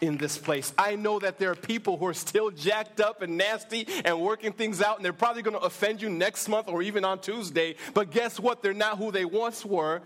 in 0.00 0.16
this 0.16 0.38
place. 0.38 0.72
I 0.76 0.96
know 0.96 1.18
that 1.18 1.38
there 1.38 1.50
are 1.50 1.56
people 1.56 1.96
who 1.96 2.06
are 2.06 2.14
still 2.14 2.50
jacked 2.50 3.00
up 3.00 3.22
and 3.22 3.36
nasty 3.36 3.88
and 4.04 4.20
working 4.20 4.52
things 4.52 4.82
out, 4.82 4.96
and 4.96 5.04
they're 5.04 5.12
probably 5.12 5.42
going 5.42 5.58
to 5.58 5.64
offend 5.64 6.02
you 6.02 6.10
next 6.10 6.48
month 6.48 6.68
or 6.68 6.82
even 6.82 7.04
on 7.04 7.20
Tuesday. 7.20 7.76
But 7.92 8.10
guess 8.10 8.38
what? 8.38 8.62
They're 8.62 8.74
not 8.74 8.98
who 8.98 9.10
they 9.10 9.24
once 9.24 9.64
were, 9.64 10.02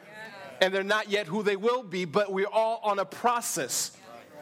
and 0.61 0.73
they're 0.73 0.83
not 0.83 1.11
yet 1.11 1.27
who 1.27 1.43
they 1.43 1.57
will 1.57 1.83
be, 1.83 2.05
but 2.05 2.33
we're 2.33 2.47
all 2.47 2.81
on 2.83 2.99
a 2.99 3.05
process. 3.05 3.93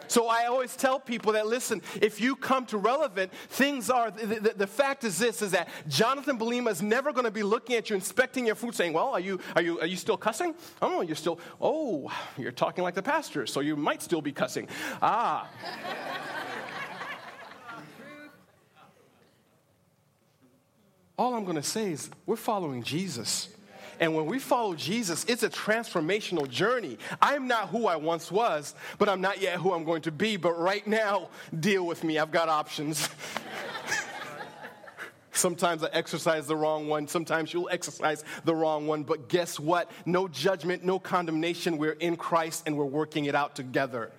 So 0.09 0.29
I 0.29 0.47
always 0.47 0.77
tell 0.77 0.99
people 0.99 1.33
that 1.33 1.47
listen, 1.47 1.83
if 2.01 2.21
you 2.21 2.37
come 2.37 2.67
to 2.67 2.79
relevant, 2.79 3.33
things 3.33 3.91
are 3.91 4.11
the, 4.11 4.27
the, 4.27 4.55
the 4.57 4.67
fact 4.67 5.05
is 5.05 5.19
this 5.19 5.43
is 5.43 5.53
that 5.53 5.69
Jonathan 5.89 6.39
Belima 6.39 6.71
is 6.71 6.83
never 6.83 7.13
going 7.13 7.25
to 7.25 7.31
be 7.31 7.43
looking 7.43 7.77
at 7.77 7.91
you, 7.91 7.97
inspecting 7.97 8.47
your 8.47 8.55
food, 8.55 8.75
saying, 8.75 8.93
Well, 8.93 9.09
are 9.09 9.21
you 9.21 9.41
are 9.55 9.63
you 9.63 9.81
are 9.81 9.87
you 9.87 9.97
still 9.97 10.17
cussing? 10.17 10.55
Oh, 10.83 11.01
you're 11.01 11.17
still 11.17 11.39
oh, 11.61 12.13
you're 12.37 12.53
talking 12.53 12.85
like 12.85 12.95
the 12.95 13.03
pastor, 13.03 13.47
so 13.47 13.61
you 13.61 13.77
might 13.77 14.03
still 14.03 14.21
be 14.21 14.33
cussing. 14.33 14.69
Ah. 15.03 15.49
All 21.19 21.35
I'm 21.35 21.45
going 21.45 21.57
to 21.57 21.63
say 21.63 21.93
is 21.93 22.11
we're 22.27 22.37
following 22.37 22.83
Jesus. 22.83 23.49
And 24.01 24.15
when 24.15 24.27
we 24.27 24.39
follow 24.39 24.75
Jesus, 24.75 25.25
it's 25.25 25.43
a 25.43 25.49
transformational 25.49 26.49
journey. 26.49 26.99
I'm 27.21 27.47
not 27.47 27.69
who 27.69 27.87
I 27.87 27.97
once 27.97 28.31
was, 28.31 28.75
but 28.99 29.09
I'm 29.09 29.21
not 29.21 29.41
yet 29.41 29.59
who 29.59 29.73
I'm 29.73 29.85
going 29.85 30.03
to 30.03 30.13
be. 30.13 30.37
But 30.37 30.59
right 30.59 30.87
now, 30.87 31.29
deal 31.59 31.87
with 31.87 32.05
me. 32.05 32.19
I've 32.19 32.31
got 32.31 32.49
options. 32.49 33.09
Sometimes 35.33 35.85
I 35.85 35.89
exercise 35.93 36.47
the 36.47 36.57
wrong 36.57 36.89
one. 36.89 37.07
Sometimes 37.07 37.53
you'll 37.53 37.69
exercise 37.71 38.25
the 38.45 38.55
wrong 38.55 38.87
one. 38.87 39.03
But 39.03 39.29
guess 39.29 39.61
what? 39.61 39.91
No 40.07 40.29
judgment, 40.29 40.83
no 40.83 40.99
condemnation. 40.99 41.77
We're 41.77 41.93
in 41.93 42.17
Christ 42.17 42.63
and 42.67 42.77
we're 42.77 42.85
working 42.85 43.27
it 43.27 43.35
out 43.35 43.55
together. 43.55 44.11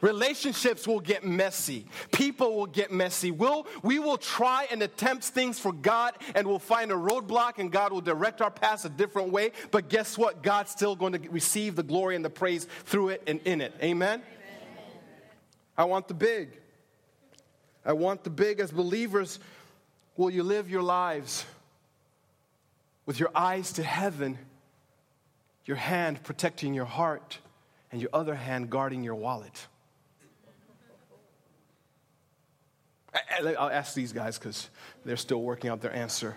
Relationships 0.00 0.86
will 0.86 1.00
get 1.00 1.24
messy. 1.24 1.86
People 2.10 2.56
will 2.56 2.66
get 2.66 2.90
messy. 2.90 3.30
We'll, 3.30 3.66
we 3.82 3.98
will 3.98 4.16
try 4.16 4.66
and 4.70 4.82
attempt 4.82 5.24
things 5.24 5.58
for 5.58 5.72
God 5.72 6.14
and 6.34 6.46
we'll 6.46 6.58
find 6.58 6.90
a 6.90 6.94
roadblock 6.94 7.58
and 7.58 7.70
God 7.70 7.92
will 7.92 8.00
direct 8.00 8.40
our 8.40 8.50
paths 8.50 8.84
a 8.84 8.88
different 8.88 9.30
way. 9.30 9.52
But 9.70 9.88
guess 9.88 10.16
what? 10.16 10.42
God's 10.42 10.70
still 10.70 10.96
going 10.96 11.12
to 11.12 11.30
receive 11.30 11.76
the 11.76 11.82
glory 11.82 12.16
and 12.16 12.24
the 12.24 12.30
praise 12.30 12.66
through 12.84 13.10
it 13.10 13.22
and 13.26 13.40
in 13.44 13.60
it. 13.60 13.74
Amen? 13.82 14.20
Amen. 14.20 14.22
I 15.76 15.84
want 15.84 16.08
the 16.08 16.14
big. 16.14 16.58
I 17.84 17.92
want 17.92 18.24
the 18.24 18.30
big. 18.30 18.60
As 18.60 18.70
believers, 18.70 19.38
will 20.16 20.30
you 20.30 20.42
live 20.42 20.70
your 20.70 20.82
lives 20.82 21.44
with 23.04 23.20
your 23.20 23.30
eyes 23.34 23.72
to 23.72 23.82
heaven, 23.82 24.38
your 25.66 25.76
hand 25.76 26.22
protecting 26.22 26.72
your 26.72 26.84
heart, 26.86 27.38
and 27.92 28.00
your 28.00 28.10
other 28.12 28.34
hand 28.34 28.70
guarding 28.70 29.02
your 29.02 29.14
wallet? 29.14 29.66
I'll 33.14 33.70
ask 33.70 33.94
these 33.94 34.12
guys 34.12 34.38
because 34.38 34.70
they're 35.04 35.16
still 35.16 35.42
working 35.42 35.70
out 35.70 35.80
their 35.80 35.94
answer. 35.94 36.36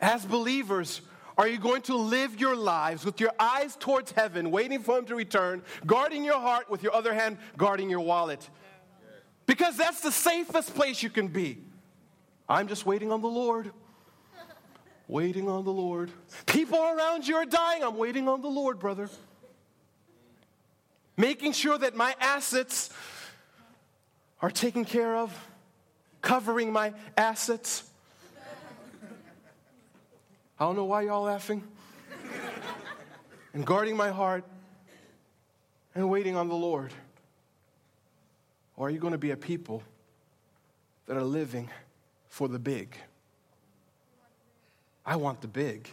As 0.00 0.24
believers, 0.24 1.00
are 1.36 1.48
you 1.48 1.58
going 1.58 1.82
to 1.82 1.96
live 1.96 2.38
your 2.40 2.56
lives 2.56 3.04
with 3.04 3.20
your 3.20 3.32
eyes 3.38 3.76
towards 3.76 4.12
heaven, 4.12 4.50
waiting 4.50 4.80
for 4.80 4.98
Him 4.98 5.06
to 5.06 5.14
return, 5.14 5.62
guarding 5.86 6.24
your 6.24 6.40
heart 6.40 6.70
with 6.70 6.82
your 6.82 6.94
other 6.94 7.14
hand, 7.14 7.38
guarding 7.56 7.90
your 7.90 8.00
wallet? 8.00 8.48
Because 9.46 9.76
that's 9.76 10.00
the 10.00 10.12
safest 10.12 10.74
place 10.74 11.02
you 11.02 11.10
can 11.10 11.28
be. 11.28 11.58
I'm 12.48 12.68
just 12.68 12.86
waiting 12.86 13.12
on 13.12 13.20
the 13.20 13.28
Lord. 13.28 13.72
Waiting 15.06 15.48
on 15.48 15.64
the 15.64 15.72
Lord. 15.72 16.10
People 16.46 16.78
around 16.78 17.28
you 17.28 17.36
are 17.36 17.44
dying. 17.44 17.82
I'm 17.82 17.96
waiting 17.96 18.28
on 18.28 18.40
the 18.40 18.48
Lord, 18.48 18.78
brother. 18.78 19.10
Making 21.16 21.52
sure 21.52 21.76
that 21.78 21.94
my 21.94 22.14
assets 22.20 22.90
are 24.44 24.50
taken 24.50 24.84
care 24.84 25.16
of, 25.16 25.34
covering 26.20 26.70
my 26.70 26.92
assets. 27.16 27.82
I 30.60 30.66
don't 30.66 30.76
know 30.76 30.84
why 30.84 31.00
y'all 31.00 31.22
laughing. 31.22 31.62
and 33.54 33.64
guarding 33.64 33.96
my 33.96 34.10
heart 34.10 34.44
and 35.94 36.10
waiting 36.10 36.36
on 36.36 36.50
the 36.50 36.54
Lord. 36.54 36.92
Or 38.76 38.88
are 38.88 38.90
you 38.90 38.98
going 38.98 39.12
to 39.12 39.18
be 39.18 39.30
a 39.30 39.36
people 39.36 39.82
that 41.06 41.16
are 41.16 41.22
living 41.22 41.70
for 42.28 42.46
the 42.46 42.58
big? 42.58 42.94
I 45.06 45.16
want 45.16 45.40
the 45.40 45.48
big. 45.48 45.88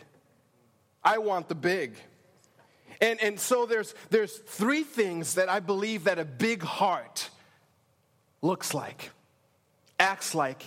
I 1.06 1.20
want 1.20 1.48
the 1.48 1.56
big. 1.56 1.96
And, 3.00 3.18
and 3.24 3.40
so 3.40 3.66
there's, 3.66 3.96
there's 4.10 4.36
three 4.36 4.84
things 4.84 5.36
that 5.36 5.48
I 5.48 5.62
believe 5.62 6.04
that 6.04 6.20
a 6.20 6.26
big 6.26 6.64
heart 6.64 7.30
looks 8.42 8.74
like, 8.74 9.12
acts 10.00 10.34
like, 10.36 10.64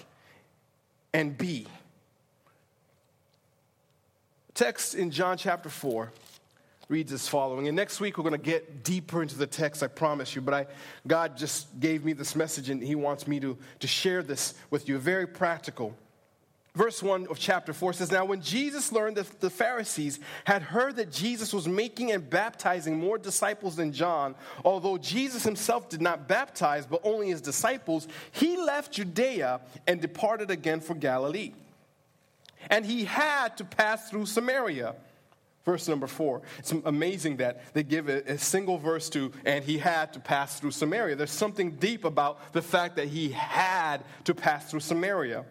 and 1.12 1.36
be. 1.36 1.66
Text 4.54 4.94
in 4.94 5.10
John 5.10 5.36
chapter 5.36 5.68
4 5.68 6.12
reads 6.88 7.12
as 7.12 7.26
following. 7.26 7.66
And 7.66 7.76
next 7.76 8.00
week 8.00 8.18
we're 8.18 8.24
going 8.24 8.32
to 8.32 8.38
get 8.38 8.84
deeper 8.84 9.22
into 9.22 9.36
the 9.36 9.46
text, 9.46 9.82
I 9.82 9.86
promise 9.86 10.34
you. 10.34 10.42
But 10.42 10.54
I, 10.54 10.66
God 11.06 11.36
just 11.36 11.80
gave 11.80 12.04
me 12.04 12.12
this 12.12 12.36
message 12.36 12.70
and 12.70 12.82
He 12.82 12.94
wants 12.94 13.26
me 13.26 13.40
to, 13.40 13.56
to 13.80 13.86
share 13.86 14.22
this 14.22 14.54
with 14.70 14.88
you. 14.88 14.98
Very 14.98 15.26
practical. 15.26 15.96
Verse 16.74 17.00
1 17.00 17.28
of 17.28 17.38
chapter 17.38 17.72
4 17.72 17.92
says 17.92 18.10
Now, 18.10 18.24
when 18.24 18.40
Jesus 18.40 18.90
learned 18.90 19.16
that 19.16 19.40
the 19.40 19.50
Pharisees 19.50 20.18
had 20.44 20.60
heard 20.60 20.96
that 20.96 21.12
Jesus 21.12 21.52
was 21.52 21.68
making 21.68 22.10
and 22.10 22.28
baptizing 22.28 22.98
more 22.98 23.16
disciples 23.16 23.76
than 23.76 23.92
John, 23.92 24.34
although 24.64 24.98
Jesus 24.98 25.44
himself 25.44 25.88
did 25.88 26.02
not 26.02 26.26
baptize, 26.26 26.84
but 26.84 27.00
only 27.04 27.28
his 27.28 27.40
disciples, 27.40 28.08
he 28.32 28.56
left 28.56 28.90
Judea 28.92 29.60
and 29.86 30.00
departed 30.00 30.50
again 30.50 30.80
for 30.80 30.94
Galilee. 30.94 31.52
And 32.68 32.84
he 32.84 33.04
had 33.04 33.56
to 33.58 33.64
pass 33.64 34.10
through 34.10 34.26
Samaria. 34.26 34.96
Verse 35.64 35.86
number 35.86 36.08
four. 36.08 36.42
It's 36.58 36.72
amazing 36.72 37.36
that 37.36 37.72
they 37.72 37.84
give 37.84 38.08
a, 38.08 38.32
a, 38.32 38.38
single 38.38 38.78
verse 38.78 39.08
to, 39.10 39.30
and 39.46 39.64
he 39.64 39.78
had 39.78 40.12
to 40.14 40.20
pass 40.20 40.58
through 40.58 40.72
Samaria. 40.72 41.14
There's 41.14 41.30
something 41.30 41.76
deep 41.76 42.04
about 42.04 42.52
the 42.52 42.60
fact 42.60 42.96
that 42.96 43.08
he 43.08 43.30
had 43.30 43.98
to 44.24 44.34
pass 44.34 44.70
through 44.70 44.80
Samaria. 44.80 45.44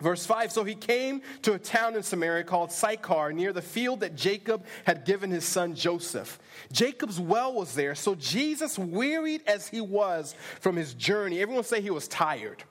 Verse 0.00 0.26
5 0.26 0.52
So 0.52 0.64
he 0.64 0.74
came 0.74 1.22
to 1.42 1.54
a 1.54 1.58
town 1.58 1.94
in 1.94 2.02
Samaria 2.02 2.44
called 2.44 2.70
Sychar, 2.70 3.32
near 3.32 3.52
the 3.52 3.62
field 3.62 4.00
that 4.00 4.14
Jacob 4.14 4.64
had 4.84 5.04
given 5.04 5.30
his 5.30 5.44
son 5.44 5.74
Joseph. 5.74 6.38
Jacob's 6.70 7.18
well 7.18 7.52
was 7.52 7.74
there, 7.74 7.94
so 7.94 8.14
Jesus, 8.14 8.78
wearied 8.78 9.42
as 9.46 9.68
he 9.68 9.80
was 9.80 10.34
from 10.60 10.76
his 10.76 10.94
journey, 10.94 11.40
everyone 11.40 11.64
say 11.64 11.80
he 11.80 11.90
was 11.90 12.08
tired. 12.08 12.62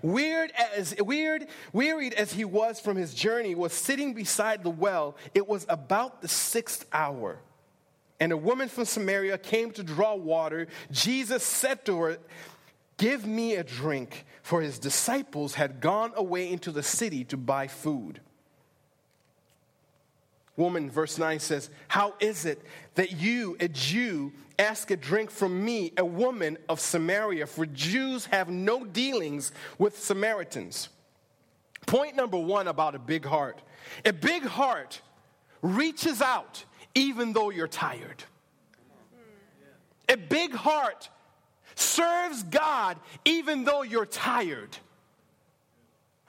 Weird 0.00 0.52
as, 0.76 0.94
weird, 1.00 1.48
wearied 1.72 2.14
as 2.14 2.32
he 2.32 2.44
was 2.44 2.78
from 2.78 2.96
his 2.96 3.12
journey, 3.12 3.56
was 3.56 3.72
sitting 3.72 4.14
beside 4.14 4.62
the 4.62 4.70
well. 4.70 5.16
It 5.34 5.48
was 5.48 5.66
about 5.68 6.22
the 6.22 6.28
sixth 6.28 6.86
hour. 6.92 7.40
and 8.20 8.32
a 8.32 8.36
woman 8.36 8.68
from 8.68 8.84
Samaria 8.84 9.38
came 9.38 9.70
to 9.72 9.82
draw 9.82 10.14
water. 10.14 10.68
Jesus 10.90 11.42
said 11.44 11.84
to 11.86 12.00
her, 12.00 12.18
Give 12.98 13.26
me 13.26 13.54
a 13.54 13.64
drink, 13.64 14.26
for 14.42 14.60
his 14.60 14.78
disciples 14.78 15.54
had 15.54 15.80
gone 15.80 16.12
away 16.16 16.52
into 16.52 16.70
the 16.70 16.82
city 16.82 17.24
to 17.24 17.36
buy 17.36 17.68
food. 17.68 18.20
Woman, 20.56 20.90
verse 20.90 21.16
9 21.16 21.38
says, 21.38 21.70
How 21.86 22.14
is 22.18 22.44
it 22.44 22.60
that 22.96 23.12
you, 23.12 23.56
a 23.60 23.68
Jew, 23.68 24.32
ask 24.58 24.90
a 24.90 24.96
drink 24.96 25.30
from 25.30 25.64
me, 25.64 25.92
a 25.96 26.04
woman 26.04 26.58
of 26.68 26.80
Samaria? 26.80 27.46
For 27.46 27.64
Jews 27.64 28.26
have 28.26 28.48
no 28.48 28.84
dealings 28.84 29.52
with 29.78 29.96
Samaritans. 29.96 30.88
Point 31.86 32.16
number 32.16 32.36
one 32.36 32.66
about 32.66 32.94
a 32.96 32.98
big 32.98 33.24
heart 33.24 33.62
a 34.04 34.12
big 34.12 34.42
heart 34.42 35.00
reaches 35.62 36.20
out 36.20 36.64
even 36.94 37.32
though 37.32 37.50
you're 37.50 37.68
tired. 37.68 38.24
A 40.08 40.16
big 40.16 40.52
heart 40.52 41.08
serves 41.78 42.42
God 42.44 42.96
even 43.24 43.64
though 43.64 43.82
you're 43.82 44.06
tired. 44.06 44.76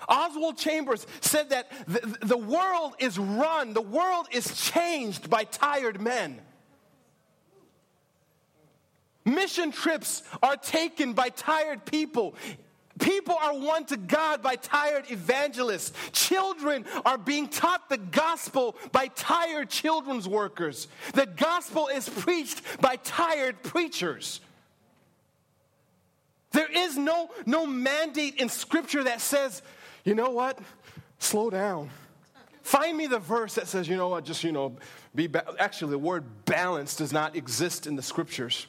Oswald 0.07 0.57
Chambers 0.57 1.05
said 1.21 1.49
that 1.49 1.71
the, 1.87 2.17
the, 2.25 2.37
world 2.37 2.93
is 2.99 3.19
run, 3.19 3.73
the 3.73 3.81
world 3.81 4.27
is 4.31 4.55
changed 4.71 5.29
by 5.29 5.43
tired 5.43 5.99
men. 5.99 6.39
Mission 9.25 9.71
trips 9.71 10.23
are 10.41 10.55
taken 10.55 11.13
by 11.13 11.29
tired 11.29 11.85
people. 11.85 12.33
People 12.99 13.35
are 13.41 13.57
won 13.57 13.85
to 13.85 13.97
God 13.97 14.41
by 14.41 14.55
tired 14.55 15.09
evangelists. 15.09 15.93
Children 16.11 16.85
are 17.05 17.17
being 17.17 17.47
taught 17.47 17.89
the 17.89 17.97
gospel 17.97 18.75
by 18.91 19.07
tired 19.07 19.69
children's 19.69 20.27
workers. 20.27 20.87
The 21.13 21.25
gospel 21.25 21.87
is 21.87 22.09
preached 22.09 22.61
by 22.81 22.97
tired 22.97 23.63
preachers. 23.63 24.41
There 26.51 26.69
is 26.71 26.97
no, 26.97 27.29
no 27.45 27.65
mandate 27.65 28.35
in 28.37 28.49
Scripture 28.49 29.03
that 29.03 29.21
says, 29.21 29.61
you 30.03 30.15
know 30.15 30.31
what? 30.31 30.59
Slow 31.19 31.49
down. 31.49 31.89
Find 32.63 32.97
me 32.97 33.07
the 33.07 33.19
verse 33.19 33.55
that 33.55 33.67
says, 33.67 33.87
you 33.87 33.97
know 33.97 34.09
what, 34.09 34.25
just, 34.25 34.43
you 34.43 34.51
know, 34.51 34.75
be. 35.15 35.27
Ba-. 35.27 35.55
Actually, 35.59 35.91
the 35.91 35.99
word 35.99 36.45
balance 36.45 36.95
does 36.95 37.11
not 37.11 37.35
exist 37.35 37.87
in 37.87 37.95
the 37.95 38.01
Scriptures. 38.01 38.67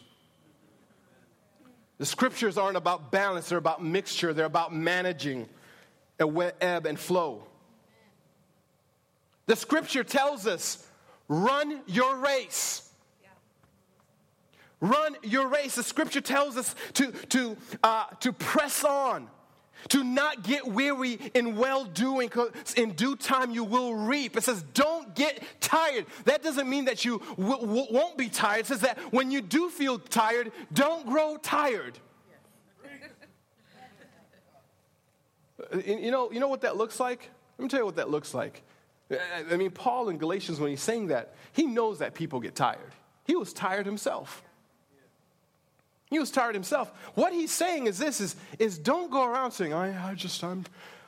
The 2.00 2.06
scriptures 2.06 2.56
aren't 2.56 2.78
about 2.78 3.12
balance, 3.12 3.50
they're 3.50 3.58
about 3.58 3.84
mixture, 3.84 4.32
they're 4.32 4.46
about 4.46 4.72
managing 4.72 5.46
a 6.18 6.52
ebb 6.62 6.86
and 6.86 6.98
flow. 6.98 7.42
The 9.44 9.54
scripture 9.54 10.02
tells 10.02 10.46
us 10.46 10.86
run 11.28 11.82
your 11.86 12.16
race. 12.16 12.89
Run 14.80 15.16
your 15.22 15.48
race. 15.48 15.74
The 15.74 15.82
scripture 15.82 16.20
tells 16.20 16.56
us 16.56 16.74
to, 16.94 17.12
to, 17.12 17.56
uh, 17.82 18.06
to 18.20 18.32
press 18.32 18.82
on, 18.82 19.28
to 19.88 20.02
not 20.02 20.42
get 20.42 20.66
weary 20.66 21.18
in 21.34 21.56
well 21.56 21.84
doing, 21.84 22.28
because 22.28 22.50
in 22.76 22.92
due 22.92 23.16
time 23.16 23.50
you 23.50 23.64
will 23.64 23.94
reap. 23.94 24.36
It 24.36 24.42
says, 24.42 24.62
don't 24.74 25.14
get 25.14 25.42
tired. 25.60 26.06
That 26.24 26.42
doesn't 26.42 26.68
mean 26.68 26.86
that 26.86 27.04
you 27.04 27.18
w- 27.36 27.60
w- 27.60 27.86
won't 27.90 28.16
be 28.16 28.28
tired. 28.30 28.60
It 28.60 28.66
says 28.66 28.80
that 28.80 28.98
when 29.12 29.30
you 29.30 29.42
do 29.42 29.68
feel 29.68 29.98
tired, 29.98 30.50
don't 30.72 31.06
grow 31.06 31.36
tired. 31.36 31.98
you, 35.84 36.10
know, 36.10 36.32
you 36.32 36.40
know 36.40 36.48
what 36.48 36.62
that 36.62 36.76
looks 36.76 36.98
like? 36.98 37.30
Let 37.58 37.64
me 37.64 37.68
tell 37.68 37.80
you 37.80 37.86
what 37.86 37.96
that 37.96 38.08
looks 38.08 38.32
like. 38.32 38.62
I 39.50 39.56
mean, 39.56 39.70
Paul 39.72 40.08
in 40.08 40.18
Galatians, 40.18 40.58
when 40.60 40.70
he's 40.70 40.80
saying 40.80 41.08
that, 41.08 41.34
he 41.52 41.66
knows 41.66 41.98
that 41.98 42.14
people 42.14 42.40
get 42.40 42.54
tired. 42.54 42.92
He 43.26 43.36
was 43.36 43.52
tired 43.52 43.84
himself. 43.84 44.42
He 46.10 46.18
was 46.18 46.30
tired 46.32 46.54
himself. 46.54 46.90
What 47.14 47.32
he's 47.32 47.52
saying 47.52 47.86
is 47.86 47.96
this 47.98 48.20
is, 48.20 48.34
is 48.58 48.76
don't 48.76 49.10
go 49.10 49.24
around 49.24 49.52
saying, 49.52 49.72
I, 49.72 50.10
I 50.10 50.14
just, 50.14 50.42
I'm, 50.42 50.64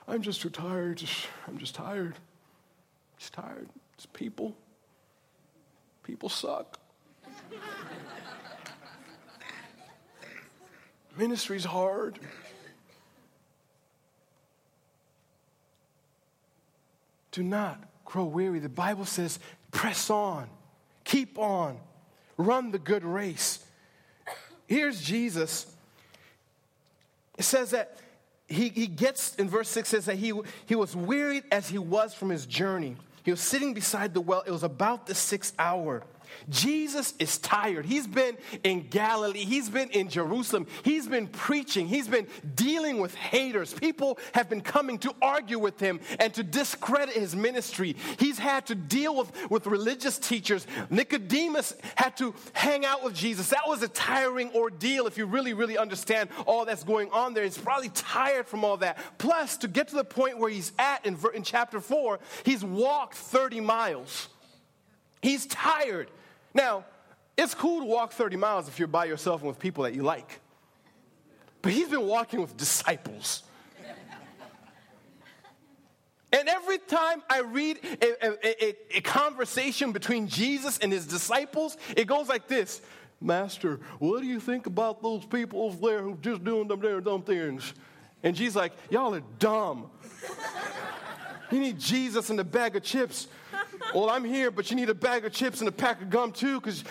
I'm 0.07 0.23
just 0.23 0.41
too 0.41 0.49
tired. 0.49 1.03
I'm 1.49 1.59
just 1.59 1.75
tired. 1.75 2.15
Just 3.19 3.35
tired. 3.35 3.69
It's 3.95 4.07
people. 4.07 4.57
People 6.05 6.29
suck. 6.29 6.79
Ministry's 11.17 11.65
hard. 11.65 12.21
Do 17.33 17.43
not 17.43 17.83
grow 18.05 18.25
weary. 18.25 18.61
The 18.61 18.69
Bible 18.69 19.05
says, 19.05 19.41
press 19.73 20.11
on, 20.11 20.49
keep 21.03 21.39
on, 21.39 21.79
run 22.37 22.71
the 22.71 22.79
good 22.79 23.05
race. 23.05 23.62
Here's 24.67 25.03
Jesus. 25.03 25.67
It 27.39 27.45
says 27.45 27.71
that 27.71 27.99
he, 28.49 28.69
he 28.69 28.87
gets, 28.87 29.35
in 29.37 29.49
verse 29.49 29.69
6 29.69 29.89
says 29.89 30.05
that 30.07 30.17
he, 30.17 30.33
he 30.67 30.75
was 30.75 30.95
wearied 30.95 31.45
as 31.51 31.69
he 31.69 31.79
was 31.79 32.15
from 32.15 32.29
his 32.29 32.47
journey. 32.47 32.97
He 33.25 33.31
was 33.31 33.41
sitting 33.41 33.73
beside 33.73 34.15
the 34.15 34.21
well. 34.21 34.43
It 34.47 34.51
was 34.51 34.63
about 34.63 35.07
the 35.07 35.15
sixth 35.15 35.55
hour. 35.59 36.03
Jesus 36.49 37.15
is 37.19 37.39
tired. 37.39 37.87
He's 37.87 38.07
been 38.07 38.37
in 38.65 38.89
Galilee, 38.89 39.45
he's 39.45 39.69
been 39.69 39.91
in 39.91 40.09
Jerusalem, 40.09 40.67
he's 40.85 41.07
been 41.07 41.27
preaching, 41.27 41.87
he's 41.87 42.09
been 42.09 42.27
dealing 42.55 43.01
with 43.01 43.15
haters. 43.15 43.73
People 43.75 44.19
have 44.35 44.49
been 44.49 44.61
coming 44.61 44.99
to 44.99 45.15
argue 45.21 45.59
with 45.59 45.81
him 45.81 46.01
and 46.19 46.33
to 46.35 46.43
discredit 46.43 47.15
his 47.15 47.35
ministry. 47.35 47.97
He's 48.19 48.39
had 48.39 48.67
to 48.67 48.75
deal 48.75 49.17
with, 49.17 49.51
with 49.51 49.67
religious 49.67 50.19
teachers. 50.19 50.67
Nicodemus 50.91 51.75
had 51.95 52.17
to 52.19 52.35
hang 52.53 52.85
out 52.85 53.05
with 53.05 53.15
Jesus. 53.15 53.51
That 53.51 53.67
was 53.67 53.83
a 53.83 53.89
tiring 53.89 54.51
ordeal 54.55 55.07
if 55.07 55.19
you 55.19 55.27
really, 55.27 55.55
really 55.55 55.79
understand 55.79 56.29
all 56.47 56.65
that's 56.65 56.85
going 56.85 57.11
on 57.11 57.35
there. 57.35 57.45
He's 57.45 57.59
probably 57.59 57.91
tired 57.91 58.47
from 58.47 58.65
all 58.65 58.77
that. 58.79 58.99
Plus, 59.19 59.57
to 59.59 59.69
get 59.69 59.89
to 59.89 59.97
the 59.97 60.05
point 60.05 60.39
where 60.39 60.51
he's 60.51 60.73
at 60.79 61.05
in, 61.07 61.19
in 61.35 61.43
chapter 61.43 61.81
4, 61.81 62.19
he's 62.45 62.65
walked 62.65 63.15
30 63.15 63.61
miles. 63.61 64.29
He's 65.23 65.47
tired. 65.47 66.11
Now, 66.55 66.85
it's 67.37 67.55
cool 67.55 67.81
to 67.81 67.87
walk 67.87 68.13
30 68.13 68.37
miles 68.37 68.69
if 68.69 68.79
you're 68.79 68.89
by 68.89 69.07
yourself 69.07 69.41
and 69.41 69.49
with 69.49 69.59
people 69.59 69.85
that 69.85 69.95
you 69.95 70.03
like. 70.03 70.41
But 71.63 71.73
he's 71.73 71.89
been 71.89 72.07
walking 72.07 72.41
with 72.41 72.57
disciples. 72.57 73.43
And 76.33 76.49
every 76.49 76.79
time 76.79 77.23
I 77.29 77.41
read 77.41 77.79
a, 77.85 78.27
a, 78.27 78.65
a, 78.65 78.77
a, 78.97 79.01
conversation 79.03 79.93
between 79.93 80.29
Jesus 80.29 80.79
and 80.79 80.91
his 80.91 81.07
disciples, 81.07 81.77
it 81.95 82.07
goes 82.07 82.27
like 82.27 82.49
this 82.49 82.81
Master, 83.21 83.81
what 83.99 84.21
do 84.21 84.27
you 84.27 84.41
think 84.41 84.67
about 84.67 85.03
those 85.03 85.27
people 85.27 85.63
over 85.63 85.87
there 85.87 86.03
who 86.03 86.17
just 86.23 86.43
doing 86.43 86.69
them 86.69 86.81
their 86.81 87.03
dumb 87.03 87.23
things? 87.23 87.75
And 88.23 88.35
Jesus 88.35 88.57
like, 88.57 88.73
y'all 88.89 89.15
are 89.15 89.23
dumb. 89.39 89.91
you 91.51 91.61
need 91.61 91.79
Jesus 91.79 92.31
and 92.31 92.41
a 92.41 92.45
bag 92.45 92.77
of 92.77 92.83
chips 92.83 93.29
well, 93.95 94.11
I'm 94.11 94.25
here, 94.25 94.51
but 94.51 94.71
you 94.71 94.77
need 94.77 94.91
a 94.91 94.95
bag 94.95 95.25
of 95.25 95.33
chips 95.33 95.61
and 95.61 95.69
a 95.69 95.73
pack 95.73 96.03
of 96.03 96.11
gum 96.11 96.33
too, 96.33 96.61
because. 96.61 96.85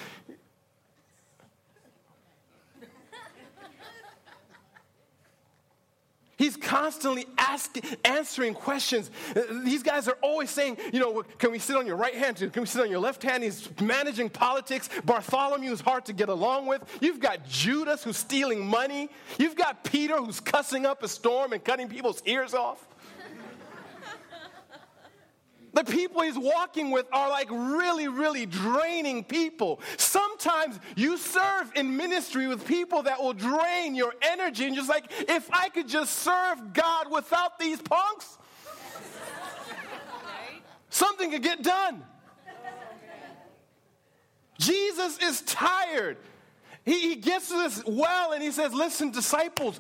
He's 6.38 6.58
constantly 6.58 7.28
asking, 7.38 7.84
answering 8.04 8.56
questions. 8.56 9.12
These 9.64 9.84
guys 9.84 10.08
are 10.08 10.18
always 10.24 10.50
saying, 10.50 10.78
you 10.92 11.00
know, 11.00 11.22
can 11.38 11.52
we 11.52 11.60
sit 11.60 11.76
on 11.76 11.86
your 11.86 11.98
right 11.98 12.16
hand? 12.16 12.38
Can 12.38 12.64
we 12.64 12.66
sit 12.66 12.82
on 12.82 12.90
your 12.90 13.00
left 13.00 13.22
hand? 13.22 13.44
He's 13.44 13.70
managing 13.80 14.32
politics. 14.32 14.90
Bartholomew 15.06 15.72
is 15.72 15.82
hard 15.82 16.06
to 16.06 16.14
get 16.14 16.30
along 16.30 16.66
with. 16.66 16.82
You've 17.00 17.20
got 17.20 17.48
Judas 17.48 18.04
who's 18.04 18.18
stealing 18.18 18.66
money. 18.66 19.12
You've 19.38 19.56
got 19.56 19.84
Peter 19.84 20.18
who's 20.18 20.40
cussing 20.40 20.88
up 20.88 21.04
a 21.04 21.08
storm 21.08 21.54
and 21.54 21.64
cutting 21.64 21.88
people's 21.88 22.24
ears 22.26 22.56
off. 22.56 22.88
The 25.74 25.84
people 25.86 26.22
he's 26.22 26.38
walking 26.38 26.92
with 26.92 27.06
are 27.14 27.30
like 27.30 27.50
really, 27.50 28.10
really 28.10 28.46
draining 28.46 29.24
people. 29.24 29.80
Sometimes 29.98 30.80
you 30.98 31.18
serve 31.18 31.72
in 31.76 31.96
ministry 31.96 32.48
with 32.48 32.66
people 32.66 33.04
that 33.04 33.22
will 33.22 33.34
drain 33.34 33.96
your 33.96 34.14
energy, 34.22 34.66
and 34.66 34.76
you're 34.76 34.84
just 34.84 34.90
like, 34.90 35.12
if 35.30 35.50
I 35.54 35.70
could 35.70 35.88
just 35.88 36.20
serve 36.20 36.74
God 36.74 37.10
without 37.10 37.58
these 37.58 37.82
punks, 37.82 38.38
something 40.90 41.32
could 41.32 41.44
get 41.44 41.64
done. 41.64 42.04
Jesus 44.60 45.18
is 45.20 45.42
tired. 45.42 46.18
He, 46.84 47.10
he 47.10 47.16
gets 47.16 47.48
to 47.50 47.56
this 47.56 47.84
well 47.86 48.34
and 48.34 48.44
he 48.44 48.52
says, 48.52 48.74
Listen, 48.74 49.12
disciples, 49.12 49.80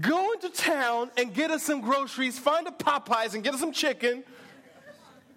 go 0.00 0.32
into 0.32 0.50
town 0.50 1.10
and 1.16 1.32
get 1.32 1.50
us 1.50 1.62
some 1.62 1.80
groceries, 1.80 2.38
find 2.38 2.66
a 2.66 2.70
Popeyes 2.70 3.34
and 3.34 3.42
get 3.42 3.54
us 3.54 3.60
some 3.60 3.72
chicken 3.72 4.24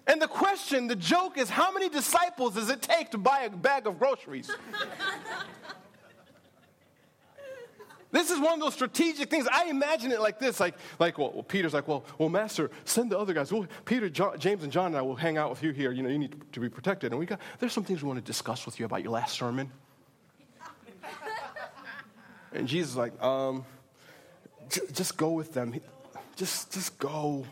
and 0.08 0.20
the 0.20 0.26
question, 0.26 0.88
the 0.88 0.96
joke 0.96 1.38
is 1.38 1.48
how 1.48 1.70
many 1.70 1.88
disciples 1.88 2.54
does 2.54 2.70
it 2.70 2.82
take 2.82 3.10
to 3.10 3.18
buy 3.18 3.42
a 3.42 3.50
bag 3.50 3.86
of 3.86 3.98
groceries? 3.98 4.50
This 8.10 8.30
is 8.30 8.40
one 8.40 8.54
of 8.54 8.60
those 8.60 8.72
strategic 8.72 9.28
things. 9.28 9.46
I 9.52 9.66
imagine 9.66 10.12
it 10.12 10.20
like 10.20 10.38
this, 10.38 10.60
like, 10.60 10.74
like 10.98 11.18
well, 11.18 11.30
well 11.32 11.42
Peter's 11.42 11.74
like, 11.74 11.86
well, 11.86 12.04
well, 12.16 12.30
Master, 12.30 12.70
send 12.84 13.10
the 13.10 13.18
other 13.18 13.34
guys. 13.34 13.52
Well, 13.52 13.66
Peter, 13.84 14.08
John, 14.08 14.38
James, 14.38 14.62
and 14.62 14.72
John 14.72 14.86
and 14.86 14.96
I 14.96 15.02
will 15.02 15.14
hang 15.14 15.36
out 15.36 15.50
with 15.50 15.62
you 15.62 15.72
here. 15.72 15.92
You 15.92 16.02
know, 16.02 16.08
you 16.08 16.18
need 16.18 16.34
to 16.52 16.60
be 16.60 16.70
protected. 16.70 17.12
And 17.12 17.18
we 17.18 17.26
got, 17.26 17.38
there's 17.58 17.74
some 17.74 17.84
things 17.84 18.02
we 18.02 18.08
want 18.08 18.18
to 18.18 18.24
discuss 18.24 18.64
with 18.64 18.80
you 18.80 18.86
about 18.86 19.02
your 19.02 19.12
last 19.12 19.36
sermon. 19.36 19.70
and 22.54 22.66
Jesus 22.66 22.92
is 22.92 22.96
like, 22.96 23.22
um, 23.22 23.66
j- 24.70 24.80
just 24.90 25.18
go 25.18 25.32
with 25.32 25.52
them. 25.52 25.78
Just, 26.34 26.72
just 26.72 26.98
go. 26.98 27.44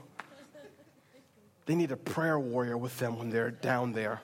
They 1.67 1.75
need 1.75 1.91
a 1.91 1.97
prayer 1.97 2.39
warrior 2.39 2.79
with 2.79 2.97
them 2.99 3.19
when 3.19 3.29
they're 3.29 3.51
down 3.51 3.93
there. 3.93 4.21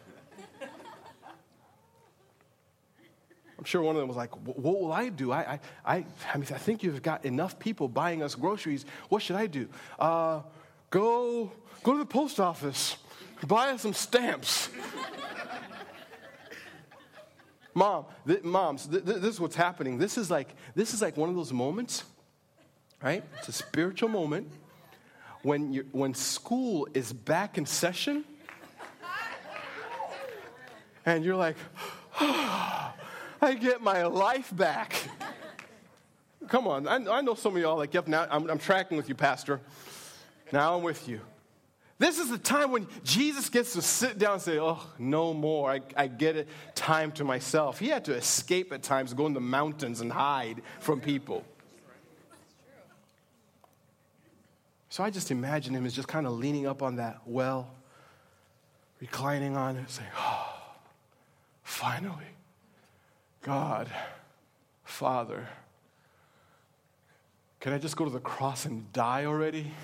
I'm 3.58 3.64
sure 3.64 3.82
one 3.82 3.94
of 3.94 4.00
them 4.00 4.08
was 4.08 4.16
like, 4.16 4.30
What 4.44 4.80
will 4.80 4.92
I 4.92 5.08
do? 5.08 5.30
I, 5.30 5.38
I, 5.38 5.60
I, 5.84 6.04
I, 6.34 6.38
mean, 6.38 6.48
I 6.52 6.58
think 6.58 6.82
you've 6.82 7.02
got 7.02 7.24
enough 7.24 7.60
people 7.60 7.86
buying 7.86 8.22
us 8.22 8.34
groceries. 8.34 8.84
What 9.08 9.22
should 9.22 9.36
I 9.36 9.46
do? 9.46 9.68
Uh, 10.00 10.40
go, 10.90 11.52
go 11.84 11.92
to 11.92 11.98
the 11.98 12.04
post 12.04 12.40
office, 12.40 12.96
buy 13.46 13.70
us 13.70 13.82
some 13.82 13.92
stamps. 13.92 14.68
Mom, 17.74 18.06
th- 18.26 18.42
moms, 18.42 18.86
th- 18.86 19.04
th- 19.04 19.18
this 19.18 19.34
is 19.34 19.40
what's 19.40 19.56
happening. 19.56 19.96
This 19.96 20.18
is 20.18 20.30
like 20.30 20.54
this 20.74 20.92
is 20.92 21.00
like 21.00 21.16
one 21.16 21.28
of 21.28 21.36
those 21.36 21.52
moments, 21.52 22.04
right? 23.00 23.24
It's 23.38 23.48
a 23.48 23.52
spiritual 23.52 24.08
moment 24.08 24.50
when 25.42 25.72
you 25.72 25.86
when 25.92 26.14
school 26.14 26.88
is 26.94 27.12
back 27.12 27.58
in 27.58 27.66
session, 27.66 28.24
and 31.06 31.24
you're 31.24 31.36
like. 31.36 31.56
Oh, 32.20 32.92
I 33.42 33.54
get 33.54 33.82
my 33.82 34.04
life 34.04 34.54
back. 34.54 34.94
Come 36.46 36.68
on, 36.68 36.86
I, 36.86 36.94
I, 36.94 37.20
know 37.22 37.34
some 37.34 37.56
of 37.56 37.62
y'all 37.62 37.76
like, 37.76 37.92
yep, 37.92 38.06
now 38.06 38.26
I'm, 38.30 38.48
I'm 38.48 38.58
tracking 38.58 38.96
with 38.96 39.08
you, 39.08 39.16
Pastor. 39.16 39.60
Now 40.52 40.76
I'm 40.76 40.84
with 40.84 41.08
you. 41.08 41.20
This 41.98 42.18
is 42.18 42.30
the 42.30 42.38
time 42.38 42.72
when 42.72 42.88
Jesus 43.04 43.48
gets 43.48 43.74
to 43.74 43.82
sit 43.82 44.18
down 44.18 44.34
and 44.34 44.42
say, 44.42 44.58
Oh, 44.58 44.84
no 44.98 45.32
more. 45.32 45.70
I, 45.70 45.80
I, 45.96 46.08
get 46.08 46.36
it. 46.36 46.48
Time 46.74 47.12
to 47.12 47.24
myself. 47.24 47.78
He 47.78 47.88
had 47.88 48.06
to 48.06 48.14
escape 48.14 48.72
at 48.72 48.82
times, 48.82 49.14
go 49.14 49.26
in 49.26 49.34
the 49.34 49.40
mountains 49.40 50.00
and 50.00 50.10
hide 50.10 50.62
from 50.80 51.00
people. 51.00 51.44
So 54.92 55.02
I 55.02 55.08
just 55.08 55.30
imagine 55.30 55.74
him 55.74 55.86
as 55.86 55.94
just 55.94 56.06
kind 56.06 56.26
of 56.26 56.34
leaning 56.34 56.66
up 56.66 56.82
on 56.82 56.96
that 56.96 57.22
well, 57.24 57.70
reclining 59.00 59.56
on 59.56 59.78
it, 59.78 59.88
saying, 59.88 60.10
Oh, 60.18 60.52
finally. 61.62 62.26
God, 63.40 63.90
Father, 64.84 65.48
can 67.58 67.72
I 67.72 67.78
just 67.78 67.96
go 67.96 68.04
to 68.04 68.10
the 68.10 68.20
cross 68.20 68.66
and 68.66 68.92
die 68.92 69.24
already? 69.24 69.72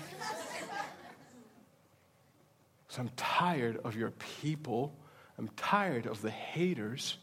So 2.89 3.01
I'm 3.01 3.09
tired 3.15 3.79
of 3.83 3.95
your 3.95 4.11
people. 4.11 4.93
I'm 5.39 5.49
tired 5.55 6.05
of 6.05 6.21
the 6.21 6.31
haters. 6.31 7.17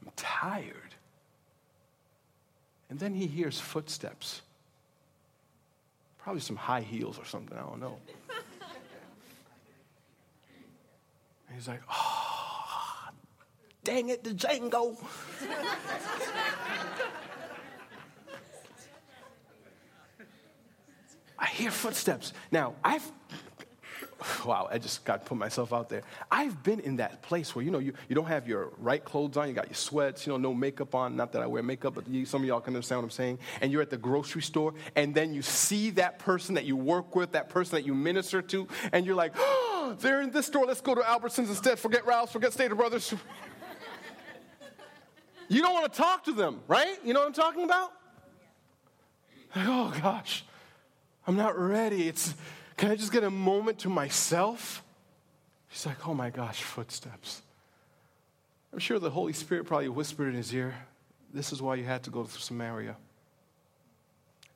I'm 0.00 0.08
tired. 0.16 0.94
And 2.90 2.98
then 2.98 3.14
he 3.14 3.26
hears 3.26 3.58
footsteps. 3.60 4.42
Probably 6.24 6.40
some 6.40 6.56
high 6.56 6.80
heels 6.80 7.18
or 7.18 7.26
something, 7.26 7.54
I 7.54 7.60
don't 7.60 7.80
know. 7.80 7.98
And 11.46 11.54
he's 11.54 11.68
like, 11.68 11.82
oh, 11.92 13.08
dang 13.84 14.08
it, 14.08 14.24
the 14.24 14.30
Django. 14.30 14.96
I 21.38 21.46
hear 21.48 21.70
footsteps. 21.70 22.32
Now, 22.50 22.72
I've, 22.82 23.04
wow, 24.44 24.68
I 24.70 24.78
just 24.78 25.04
got 25.04 25.22
to 25.22 25.26
put 25.26 25.38
myself 25.38 25.72
out 25.72 25.88
there. 25.88 26.02
I've 26.30 26.62
been 26.62 26.80
in 26.80 26.96
that 26.96 27.22
place 27.22 27.54
where, 27.54 27.64
you 27.64 27.70
know, 27.70 27.78
you, 27.78 27.92
you 28.08 28.14
don't 28.14 28.26
have 28.26 28.46
your 28.48 28.70
right 28.78 29.04
clothes 29.04 29.36
on, 29.36 29.48
you 29.48 29.54
got 29.54 29.68
your 29.68 29.74
sweats, 29.74 30.26
you 30.26 30.32
know, 30.32 30.36
no 30.36 30.54
makeup 30.54 30.94
on. 30.94 31.16
Not 31.16 31.32
that 31.32 31.42
I 31.42 31.46
wear 31.46 31.62
makeup, 31.62 31.94
but 31.94 32.08
you, 32.08 32.24
some 32.26 32.42
of 32.42 32.48
y'all 32.48 32.60
can 32.60 32.74
understand 32.74 33.00
what 33.00 33.04
I'm 33.04 33.10
saying. 33.10 33.38
And 33.60 33.72
you're 33.72 33.82
at 33.82 33.90
the 33.90 33.96
grocery 33.96 34.42
store, 34.42 34.74
and 34.96 35.14
then 35.14 35.34
you 35.34 35.42
see 35.42 35.90
that 35.90 36.18
person 36.18 36.54
that 36.54 36.64
you 36.64 36.76
work 36.76 37.16
with, 37.16 37.32
that 37.32 37.48
person 37.48 37.76
that 37.76 37.86
you 37.86 37.94
minister 37.94 38.42
to, 38.42 38.68
and 38.92 39.04
you're 39.06 39.14
like, 39.14 39.32
oh, 39.36 39.96
they're 40.00 40.22
in 40.22 40.30
this 40.30 40.46
store, 40.46 40.66
let's 40.66 40.80
go 40.80 40.94
to 40.94 41.00
Albertsons 41.00 41.48
instead. 41.48 41.78
Forget 41.78 42.06
Ralph's, 42.06 42.32
forget 42.32 42.52
Stater 42.52 42.74
Brothers. 42.74 43.14
You 45.48 45.60
don't 45.60 45.74
want 45.74 45.92
to 45.92 45.96
talk 45.96 46.24
to 46.24 46.32
them, 46.32 46.60
right? 46.66 46.98
You 47.04 47.12
know 47.12 47.20
what 47.20 47.26
I'm 47.26 47.34
talking 47.34 47.64
about? 47.64 47.92
Like, 49.54 49.66
oh 49.68 49.94
gosh, 50.02 50.44
I'm 51.26 51.36
not 51.36 51.58
ready. 51.58 52.08
It's 52.08 52.34
can 52.76 52.90
I 52.90 52.96
just 52.96 53.12
get 53.12 53.24
a 53.24 53.30
moment 53.30 53.80
to 53.80 53.88
myself? 53.88 54.82
He's 55.68 55.86
like, 55.86 56.06
oh 56.06 56.14
my 56.14 56.30
gosh, 56.30 56.62
footsteps. 56.62 57.42
I'm 58.72 58.78
sure 58.78 58.98
the 58.98 59.10
Holy 59.10 59.32
Spirit 59.32 59.66
probably 59.66 59.88
whispered 59.88 60.28
in 60.28 60.34
his 60.34 60.52
ear, 60.52 60.74
This 61.32 61.52
is 61.52 61.62
why 61.62 61.76
you 61.76 61.84
had 61.84 62.02
to 62.04 62.10
go 62.10 62.24
to 62.24 62.30
Samaria. 62.30 62.96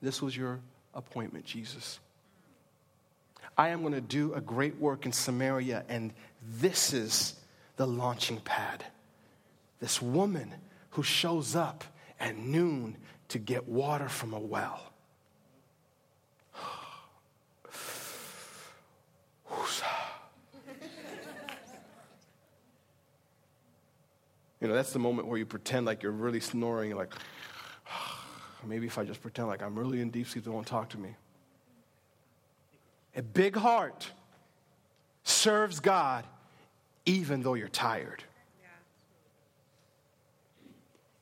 This 0.01 0.21
was 0.21 0.35
your 0.35 0.59
appointment, 0.93 1.45
Jesus. 1.45 1.99
I 3.57 3.69
am 3.69 3.81
going 3.81 3.93
to 3.93 4.01
do 4.01 4.33
a 4.33 4.41
great 4.41 4.77
work 4.77 5.05
in 5.05 5.11
Samaria, 5.11 5.83
and 5.89 6.13
this 6.59 6.93
is 6.93 7.35
the 7.75 7.85
launching 7.85 8.39
pad. 8.41 8.85
This 9.79 10.01
woman 10.01 10.53
who 10.91 11.03
shows 11.03 11.55
up 11.55 11.83
at 12.19 12.37
noon 12.37 12.97
to 13.29 13.39
get 13.39 13.67
water 13.67 14.09
from 14.09 14.33
a 14.33 14.39
well. 14.39 14.88
You 24.61 24.67
know, 24.67 24.73
that's 24.73 24.91
the 24.91 24.99
moment 24.99 25.27
where 25.27 25.37
you 25.37 25.45
pretend 25.45 25.85
like 25.85 26.03
you're 26.03 26.11
really 26.11 26.39
snoring, 26.39 26.95
like, 26.95 27.13
maybe 28.65 28.87
if 28.87 28.97
I 28.97 29.03
just 29.03 29.21
pretend 29.21 29.47
like 29.47 29.61
I'm 29.61 29.77
really 29.77 30.01
in 30.01 30.09
deep 30.09 30.27
sleep, 30.27 30.43
they 30.43 30.51
won't 30.51 30.67
talk 30.67 30.89
to 30.89 30.97
me. 30.97 31.15
A 33.15 33.21
big 33.21 33.55
heart 33.55 34.11
serves 35.23 35.79
God 35.79 36.25
even 37.05 37.41
though 37.41 37.53
you're 37.53 37.67
tired 37.67 38.23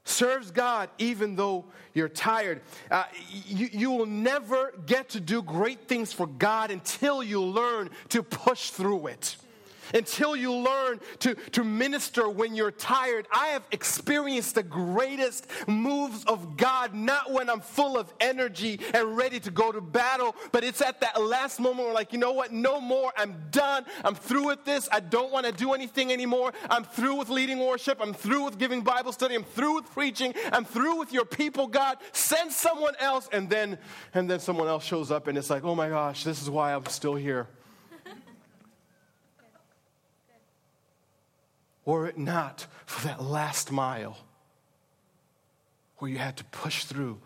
serves 0.07 0.51
God 0.51 0.89
even 0.97 1.35
though 1.35 1.65
you're 1.93 2.09
tired. 2.09 2.61
Uh, 2.89 3.03
you, 3.45 3.69
you 3.71 3.91
will 3.91 4.05
never 4.05 4.73
get 4.85 5.09
to 5.09 5.19
do 5.19 5.41
great 5.41 5.87
things 5.87 6.13
for 6.13 6.27
God 6.27 6.71
until 6.71 7.21
you 7.21 7.41
learn 7.41 7.89
to 8.09 8.23
push 8.23 8.69
through 8.71 9.07
it 9.07 9.37
until 9.93 10.35
you 10.35 10.53
learn 10.53 10.99
to, 11.19 11.35
to 11.51 11.63
minister 11.63 12.29
when 12.29 12.55
you're 12.55 12.71
tired. 12.71 13.27
I 13.31 13.47
have 13.47 13.63
experienced 13.71 14.55
the 14.55 14.63
greatest 14.63 15.47
moves 15.67 16.23
of 16.25 16.57
God, 16.57 16.93
not 16.93 17.31
when 17.31 17.49
I'm 17.49 17.61
full 17.61 17.97
of 17.97 18.11
energy 18.19 18.79
and 18.93 19.17
ready 19.17 19.39
to 19.41 19.51
go 19.51 19.71
to 19.71 19.81
battle, 19.81 20.35
but 20.51 20.63
it's 20.63 20.81
at 20.81 21.01
that 21.01 21.21
last 21.21 21.59
moment 21.59 21.85
where, 21.87 21.93
like, 21.93 22.13
you 22.13 22.19
know 22.19 22.31
what? 22.31 22.51
No 22.51 22.79
more. 22.81 23.11
I'm 23.17 23.35
done. 23.51 23.85
I'm 24.03 24.15
through 24.15 24.47
with 24.47 24.65
this. 24.65 24.87
I 24.91 24.99
don't 24.99 25.31
want 25.31 25.45
to 25.45 25.51
do 25.51 25.73
anything 25.73 26.11
anymore. 26.11 26.53
I'm 26.69 26.83
through 26.83 27.15
with 27.15 27.29
leading 27.29 27.59
worship. 27.59 27.99
I'm 28.01 28.13
through 28.13 28.43
with 28.43 28.57
giving 28.57 28.81
Bible 28.81 29.11
study. 29.11 29.35
I'm 29.35 29.43
through 29.43 29.75
with 29.75 29.91
preaching. 29.91 30.33
I'm 30.51 30.65
through 30.65 30.97
with 30.97 31.11
your 31.11 31.25
people, 31.25 31.67
God. 31.67 31.97
Send 32.11 32.51
someone 32.51 32.95
else. 32.99 33.29
And 33.31 33.49
then, 33.49 33.77
and 34.13 34.29
then 34.29 34.39
someone 34.39 34.67
else 34.67 34.83
shows 34.83 35.11
up, 35.11 35.27
and 35.27 35.37
it's 35.37 35.49
like, 35.49 35.63
oh 35.63 35.75
my 35.75 35.89
gosh, 35.89 36.23
this 36.23 36.41
is 36.41 36.49
why 36.49 36.73
I'm 36.73 36.85
still 36.85 37.15
here. 37.15 37.47
Were 41.87 42.05
it 42.05 42.17
not 42.17 42.67
for 42.85 43.07
that 43.07 43.23
last 43.23 43.71
mile 43.71 44.17
where 45.97 46.11
you 46.11 46.17
had 46.17 46.35
to 46.35 46.43
push 46.43 46.83
through, 46.83 47.17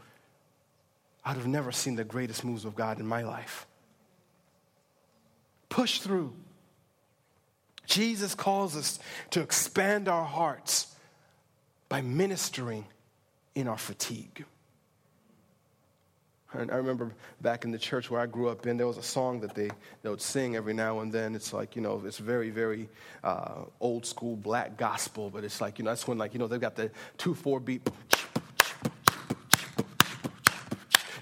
I'd 1.25 1.35
have 1.35 1.47
never 1.47 1.71
seen 1.71 1.95
the 1.95 2.03
greatest 2.03 2.45
moves 2.45 2.63
of 2.63 2.75
God 2.75 2.99
in 2.99 3.07
my 3.07 3.23
life. 3.23 3.65
Push 5.67 6.01
through. 6.01 6.33
Jesus 7.87 8.35
calls 8.35 8.77
us 8.77 8.99
to 9.31 9.41
expand 9.41 10.07
our 10.07 10.23
hearts 10.23 10.95
by 11.89 12.01
ministering 12.01 12.85
in 13.55 13.67
our 13.67 13.79
fatigue. 13.79 14.45
I 16.53 16.75
remember 16.75 17.13
back 17.39 17.63
in 17.63 17.71
the 17.71 17.77
church 17.77 18.11
where 18.11 18.19
I 18.19 18.25
grew 18.25 18.49
up 18.49 18.67
in, 18.67 18.75
there 18.75 18.87
was 18.87 18.97
a 18.97 19.03
song 19.03 19.39
that 19.39 19.55
they, 19.55 19.69
they 20.03 20.09
would 20.09 20.21
sing 20.21 20.57
every 20.57 20.73
now 20.73 20.99
and 20.99 21.11
then. 21.11 21.33
It's 21.33 21.53
like, 21.53 21.77
you 21.77 21.81
know, 21.81 22.01
it's 22.05 22.17
very, 22.17 22.49
very 22.49 22.89
uh, 23.23 23.63
old 23.79 24.05
school 24.05 24.35
black 24.35 24.77
gospel, 24.77 25.29
but 25.29 25.45
it's 25.45 25.61
like, 25.61 25.79
you 25.79 25.85
know, 25.85 25.91
that's 25.91 26.07
when, 26.07 26.17
like, 26.17 26.33
you 26.33 26.39
know, 26.39 26.47
they've 26.47 26.59
got 26.59 26.75
the 26.75 26.91
2 27.19 27.35
4 27.35 27.59
beat. 27.61 27.89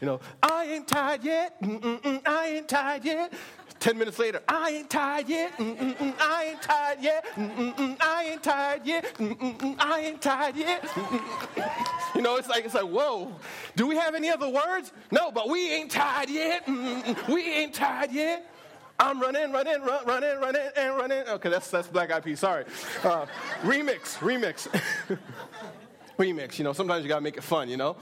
You 0.01 0.07
know, 0.07 0.19
I 0.41 0.65
ain't 0.65 0.87
tired 0.87 1.23
yet. 1.23 1.61
Mm-mm-mm, 1.61 2.21
I 2.25 2.47
ain't 2.47 2.69
tired 2.69 3.05
yet. 3.05 3.33
10 3.79 3.97
minutes 3.97 4.19
later, 4.19 4.41
I 4.47 4.71
ain't 4.71 4.89
tired 4.89 5.29
yet. 5.29 5.57
Mm-mm-mm, 5.57 6.13
I 6.19 6.43
ain't 6.45 6.61
tired 6.61 6.97
yet. 7.01 7.25
Mm-mm-mm, 7.35 7.97
I 8.01 8.23
ain't 8.23 8.43
tired 8.43 8.81
yet. 8.85 9.13
Mm-mm-mm, 9.15 9.75
I 9.79 9.99
ain't 10.01 10.21
tired 10.21 10.55
yet. 10.55 10.81
Mm-mm-mm. 10.83 12.15
You 12.15 12.21
know, 12.21 12.35
it's 12.35 12.49
like, 12.49 12.65
it's 12.65 12.73
like, 12.73 12.83
whoa, 12.83 13.31
do 13.75 13.87
we 13.87 13.95
have 13.95 14.15
any 14.15 14.29
other 14.29 14.49
words? 14.49 14.91
No, 15.11 15.31
but 15.31 15.49
we 15.49 15.71
ain't 15.71 15.91
tired 15.91 16.29
yet. 16.29 16.65
Mm-mm-mm, 16.65 17.33
we 17.33 17.49
ain't 17.49 17.73
tired 17.73 18.11
yet. 18.11 18.45
I'm 18.99 19.21
running, 19.21 19.53
running, 19.53 19.81
run, 19.81 20.05
running, 20.05 20.39
running, 20.41 20.69
and 20.75 20.97
running. 20.97 21.23
Okay, 21.29 21.49
that's, 21.49 21.71
that's 21.71 21.87
Black 21.87 22.11
Eyed 22.11 22.23
Peas, 22.23 22.41
sorry. 22.41 22.65
Uh, 23.01 23.25
remix, 23.61 24.17
remix. 24.17 24.67
remix, 26.17 26.57
you 26.57 26.65
know, 26.65 26.73
sometimes 26.73 27.03
you 27.03 27.07
gotta 27.07 27.21
make 27.21 27.37
it 27.37 27.43
fun, 27.43 27.69
you 27.69 27.77
know? 27.77 27.95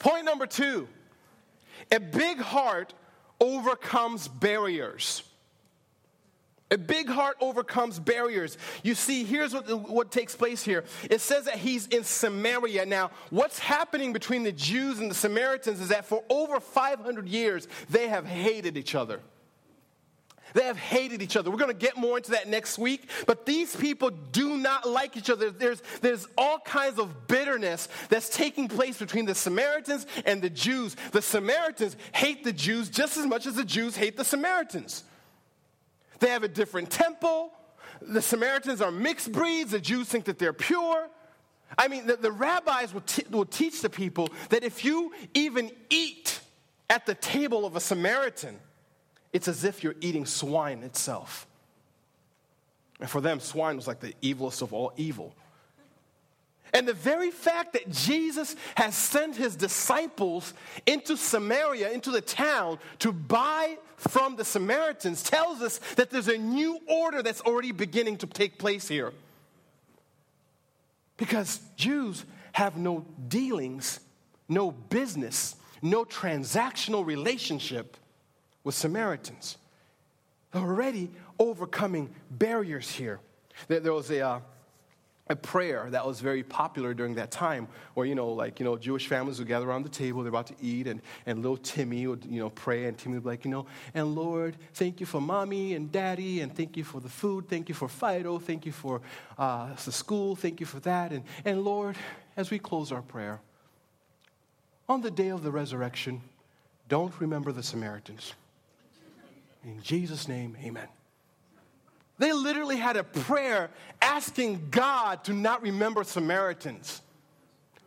Point 0.00 0.24
number 0.24 0.46
two 0.46 0.88
a 1.92 2.00
big 2.00 2.38
heart 2.40 2.92
overcomes 3.40 4.28
barriers. 4.28 5.22
A 6.70 6.78
big 6.78 7.08
heart 7.08 7.36
overcomes 7.40 8.00
barriers. 8.00 8.58
You 8.82 8.94
see, 8.94 9.22
here's 9.22 9.52
what, 9.54 9.88
what 9.88 10.10
takes 10.10 10.34
place 10.34 10.62
here. 10.62 10.84
It 11.08 11.20
says 11.20 11.44
that 11.44 11.56
he's 11.56 11.86
in 11.88 12.04
Samaria. 12.04 12.86
Now, 12.86 13.10
what's 13.30 13.58
happening 13.58 14.12
between 14.12 14.42
the 14.42 14.52
Jews 14.52 14.98
and 14.98 15.10
the 15.10 15.14
Samaritans 15.14 15.80
is 15.80 15.88
that 15.88 16.06
for 16.06 16.24
over 16.28 16.58
500 16.58 17.28
years, 17.28 17.68
they 17.90 18.08
have 18.08 18.26
hated 18.26 18.76
each 18.76 18.94
other. 18.94 19.20
They 20.54 20.64
have 20.64 20.78
hated 20.78 21.20
each 21.20 21.36
other. 21.36 21.50
We're 21.50 21.58
going 21.58 21.72
to 21.72 21.76
get 21.76 21.96
more 21.96 22.16
into 22.16 22.30
that 22.30 22.48
next 22.48 22.78
week. 22.78 23.10
But 23.26 23.44
these 23.44 23.74
people 23.74 24.10
do 24.10 24.56
not 24.56 24.88
like 24.88 25.16
each 25.16 25.28
other. 25.28 25.50
There's, 25.50 25.82
there's 26.00 26.26
all 26.38 26.60
kinds 26.60 27.00
of 27.00 27.26
bitterness 27.26 27.88
that's 28.08 28.28
taking 28.28 28.68
place 28.68 28.96
between 28.96 29.26
the 29.26 29.34
Samaritans 29.34 30.06
and 30.24 30.40
the 30.40 30.48
Jews. 30.48 30.96
The 31.10 31.22
Samaritans 31.22 31.96
hate 32.12 32.44
the 32.44 32.52
Jews 32.52 32.88
just 32.88 33.16
as 33.16 33.26
much 33.26 33.46
as 33.46 33.56
the 33.56 33.64
Jews 33.64 33.96
hate 33.96 34.16
the 34.16 34.24
Samaritans. 34.24 35.02
They 36.20 36.28
have 36.28 36.44
a 36.44 36.48
different 36.48 36.88
temple. 36.88 37.52
The 38.00 38.22
Samaritans 38.22 38.80
are 38.80 38.92
mixed 38.92 39.32
breeds. 39.32 39.72
The 39.72 39.80
Jews 39.80 40.06
think 40.06 40.26
that 40.26 40.38
they're 40.38 40.52
pure. 40.52 41.08
I 41.76 41.88
mean, 41.88 42.06
the, 42.06 42.14
the 42.14 42.30
rabbis 42.30 42.94
will, 42.94 43.00
t- 43.00 43.24
will 43.28 43.44
teach 43.44 43.82
the 43.82 43.90
people 43.90 44.28
that 44.50 44.62
if 44.62 44.84
you 44.84 45.12
even 45.34 45.72
eat 45.90 46.38
at 46.88 47.06
the 47.06 47.14
table 47.14 47.66
of 47.66 47.74
a 47.74 47.80
Samaritan, 47.80 48.60
it's 49.34 49.48
as 49.48 49.64
if 49.64 49.82
you're 49.82 49.96
eating 50.00 50.24
swine 50.24 50.82
itself. 50.84 51.46
And 53.00 53.10
for 53.10 53.20
them, 53.20 53.40
swine 53.40 53.76
was 53.76 53.88
like 53.88 54.00
the 54.00 54.14
evilest 54.22 54.62
of 54.62 54.72
all 54.72 54.92
evil. 54.96 55.34
And 56.72 56.86
the 56.86 56.94
very 56.94 57.30
fact 57.30 57.72
that 57.72 57.90
Jesus 57.90 58.54
has 58.76 58.94
sent 58.94 59.36
his 59.36 59.56
disciples 59.56 60.54
into 60.86 61.16
Samaria, 61.16 61.90
into 61.90 62.12
the 62.12 62.20
town, 62.20 62.78
to 63.00 63.12
buy 63.12 63.76
from 63.96 64.36
the 64.36 64.44
Samaritans 64.44 65.22
tells 65.22 65.60
us 65.62 65.78
that 65.96 66.10
there's 66.10 66.28
a 66.28 66.38
new 66.38 66.78
order 66.88 67.22
that's 67.22 67.40
already 67.40 67.72
beginning 67.72 68.18
to 68.18 68.26
take 68.26 68.58
place 68.58 68.86
here. 68.86 69.12
Because 71.16 71.60
Jews 71.76 72.24
have 72.52 72.76
no 72.76 73.04
dealings, 73.28 73.98
no 74.48 74.70
business, 74.70 75.56
no 75.82 76.04
transactional 76.04 77.04
relationship 77.04 77.96
with 78.64 78.74
Samaritans. 78.74 79.58
Already 80.54 81.10
overcoming 81.38 82.10
barriers 82.30 82.90
here. 82.90 83.20
There, 83.68 83.92
was 83.92 84.10
a, 84.10 84.20
uh, 84.20 84.40
a 85.28 85.36
prayer 85.36 85.88
that 85.90 86.06
was 86.06 86.20
very 86.20 86.42
popular 86.42 86.92
during 86.92 87.14
that 87.14 87.30
time 87.30 87.66
where, 87.94 88.06
you 88.06 88.14
know, 88.14 88.28
like, 88.28 88.60
you 88.60 88.64
know, 88.64 88.76
Jewish 88.76 89.06
families 89.06 89.38
would 89.38 89.48
gather 89.48 89.68
around 89.68 89.84
the 89.84 89.88
table, 89.88 90.22
they're 90.22 90.28
about 90.28 90.48
to 90.48 90.54
eat, 90.60 90.86
and, 90.86 91.00
and 91.26 91.40
little 91.40 91.56
Timmy 91.56 92.06
would, 92.06 92.24
you 92.24 92.40
know, 92.40 92.50
pray, 92.50 92.84
and 92.84 92.98
Timmy 92.98 93.14
would 93.14 93.24
be 93.24 93.30
like, 93.30 93.44
you 93.44 93.50
know, 93.50 93.66
and 93.94 94.14
Lord, 94.14 94.56
thank 94.74 95.00
you 95.00 95.06
for 95.06 95.20
mommy 95.20 95.74
and 95.74 95.90
daddy, 95.90 96.40
and 96.40 96.54
thank 96.54 96.76
you 96.76 96.84
for 96.84 97.00
the 97.00 97.08
food, 97.08 97.48
thank 97.48 97.68
you 97.68 97.74
for 97.74 97.88
Fido, 97.88 98.38
thank 98.38 98.66
you 98.66 98.72
for 98.72 99.00
uh, 99.38 99.72
the 99.84 99.92
school, 99.92 100.36
thank 100.36 100.60
you 100.60 100.66
for 100.66 100.80
that, 100.80 101.12
and, 101.12 101.24
and 101.44 101.64
Lord, 101.64 101.96
as 102.36 102.50
we 102.50 102.58
close 102.58 102.92
our 102.92 103.02
prayer, 103.02 103.40
on 104.88 105.00
the 105.00 105.10
day 105.10 105.28
of 105.28 105.42
the 105.42 105.50
resurrection, 105.50 106.20
don't 106.88 107.18
remember 107.18 107.50
the 107.50 107.62
Samaritans. 107.62 108.34
In 109.64 109.82
Jesus' 109.82 110.28
name, 110.28 110.56
amen. 110.62 110.88
They 112.18 112.32
literally 112.32 112.76
had 112.76 112.96
a 112.96 113.04
prayer 113.04 113.70
asking 114.00 114.68
God 114.70 115.24
to 115.24 115.32
not 115.32 115.62
remember 115.62 116.04
Samaritans. 116.04 117.00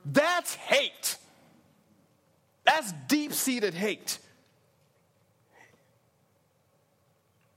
That's 0.06 0.56
hate. 0.56 1.18
That's 2.66 2.92
deep 3.08 3.32
seated 3.32 3.74
hate. 3.74 4.20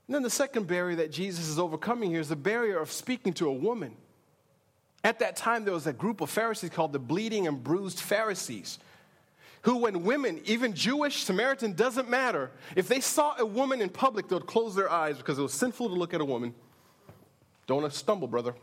And 0.07 0.15
then 0.15 0.23
the 0.23 0.29
second 0.29 0.67
barrier 0.67 0.97
that 0.97 1.11
Jesus 1.11 1.47
is 1.47 1.57
overcoming 1.57 2.11
here 2.11 2.19
is 2.19 2.29
the 2.29 2.35
barrier 2.35 2.79
of 2.79 2.91
speaking 2.91 3.33
to 3.33 3.47
a 3.47 3.53
woman. 3.53 3.95
At 5.03 5.19
that 5.19 5.35
time, 5.35 5.65
there 5.65 5.73
was 5.73 5.87
a 5.87 5.93
group 5.93 6.21
of 6.21 6.29
Pharisees 6.29 6.69
called 6.69 6.93
the 6.93 6.99
bleeding 6.99 7.47
and 7.47 7.63
bruised 7.63 7.99
Pharisees 7.99 8.77
who, 9.63 9.77
when 9.77 10.03
women, 10.03 10.41
even 10.45 10.73
Jewish, 10.73 11.23
Samaritan, 11.23 11.73
doesn't 11.73 12.09
matter, 12.09 12.51
if 12.75 12.87
they 12.87 12.99
saw 12.99 13.35
a 13.37 13.45
woman 13.45 13.81
in 13.81 13.89
public, 13.89 14.27
they 14.27 14.35
would 14.35 14.47
close 14.47 14.73
their 14.73 14.89
eyes 14.89 15.17
because 15.17 15.37
it 15.37 15.41
was 15.41 15.53
sinful 15.53 15.89
to 15.89 15.95
look 15.95 16.13
at 16.13 16.21
a 16.21 16.25
woman. 16.25 16.53
Don't 17.67 17.91
stumble, 17.93 18.27
brother. 18.27 18.55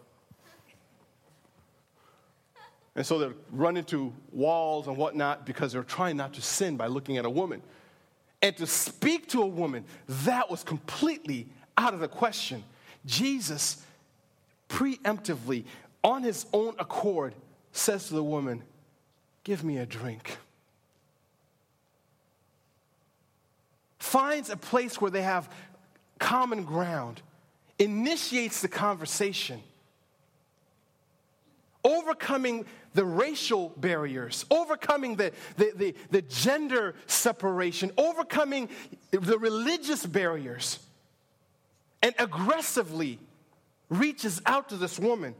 And 2.96 3.06
so 3.06 3.20
they'd 3.20 3.34
run 3.52 3.76
into 3.76 4.12
walls 4.32 4.88
and 4.88 4.96
whatnot 4.96 5.46
because 5.46 5.72
they're 5.72 5.84
trying 5.84 6.16
not 6.16 6.34
to 6.34 6.42
sin 6.42 6.76
by 6.76 6.88
looking 6.88 7.16
at 7.16 7.24
a 7.24 7.30
woman. 7.30 7.62
And 8.42 8.56
to 8.56 8.66
speak 8.66 9.28
to 9.28 9.42
a 9.42 9.46
woman, 9.46 9.84
that 10.08 10.50
was 10.50 10.64
completely 10.64 11.46
out 11.76 11.94
of 11.94 12.00
the 12.00 12.08
question. 12.08 12.64
Jesus 13.06 13.80
preemptively, 14.68 15.64
on 16.02 16.24
his 16.24 16.46
own 16.52 16.74
accord, 16.80 17.34
says 17.70 18.08
to 18.08 18.14
the 18.14 18.24
woman, 18.24 18.62
Give 19.44 19.62
me 19.62 19.78
a 19.78 19.86
drink. 19.86 20.36
Finds 24.08 24.48
a 24.48 24.56
place 24.56 25.00
where 25.00 25.10
they 25.10 25.22
have 25.22 25.50
common 26.18 26.64
ground, 26.64 27.20
initiates 27.78 28.62
the 28.62 28.68
conversation, 28.68 29.62
overcoming 31.84 32.64
the 32.94 33.04
racial 33.04 33.68
barriers, 33.76 34.46
overcoming 34.50 35.16
the, 35.16 35.32
the, 35.56 35.72
the, 35.76 35.94
the, 36.10 36.22
gender 36.22 36.94
separation, 37.06 37.92
overcoming 37.98 38.68
the 39.10 39.38
religious 39.38 40.04
barriers, 40.04 40.78
and 42.02 42.14
aggressively 42.18 43.18
reaches 43.90 44.40
out 44.46 44.70
to 44.70 44.76
this 44.76 44.98
woman. 44.98 45.34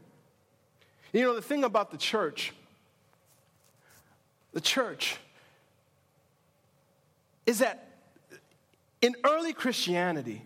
You 1.12 1.22
know, 1.22 1.35
the 1.35 1.42
thing 1.42 1.64
about 1.64 1.90
the 1.90 1.96
church, 1.96 2.52
the 4.52 4.61
church, 4.61 5.16
is 7.46 7.61
that 7.61 7.88
in 9.00 9.14
early 9.24 9.52
Christianity, 9.52 10.42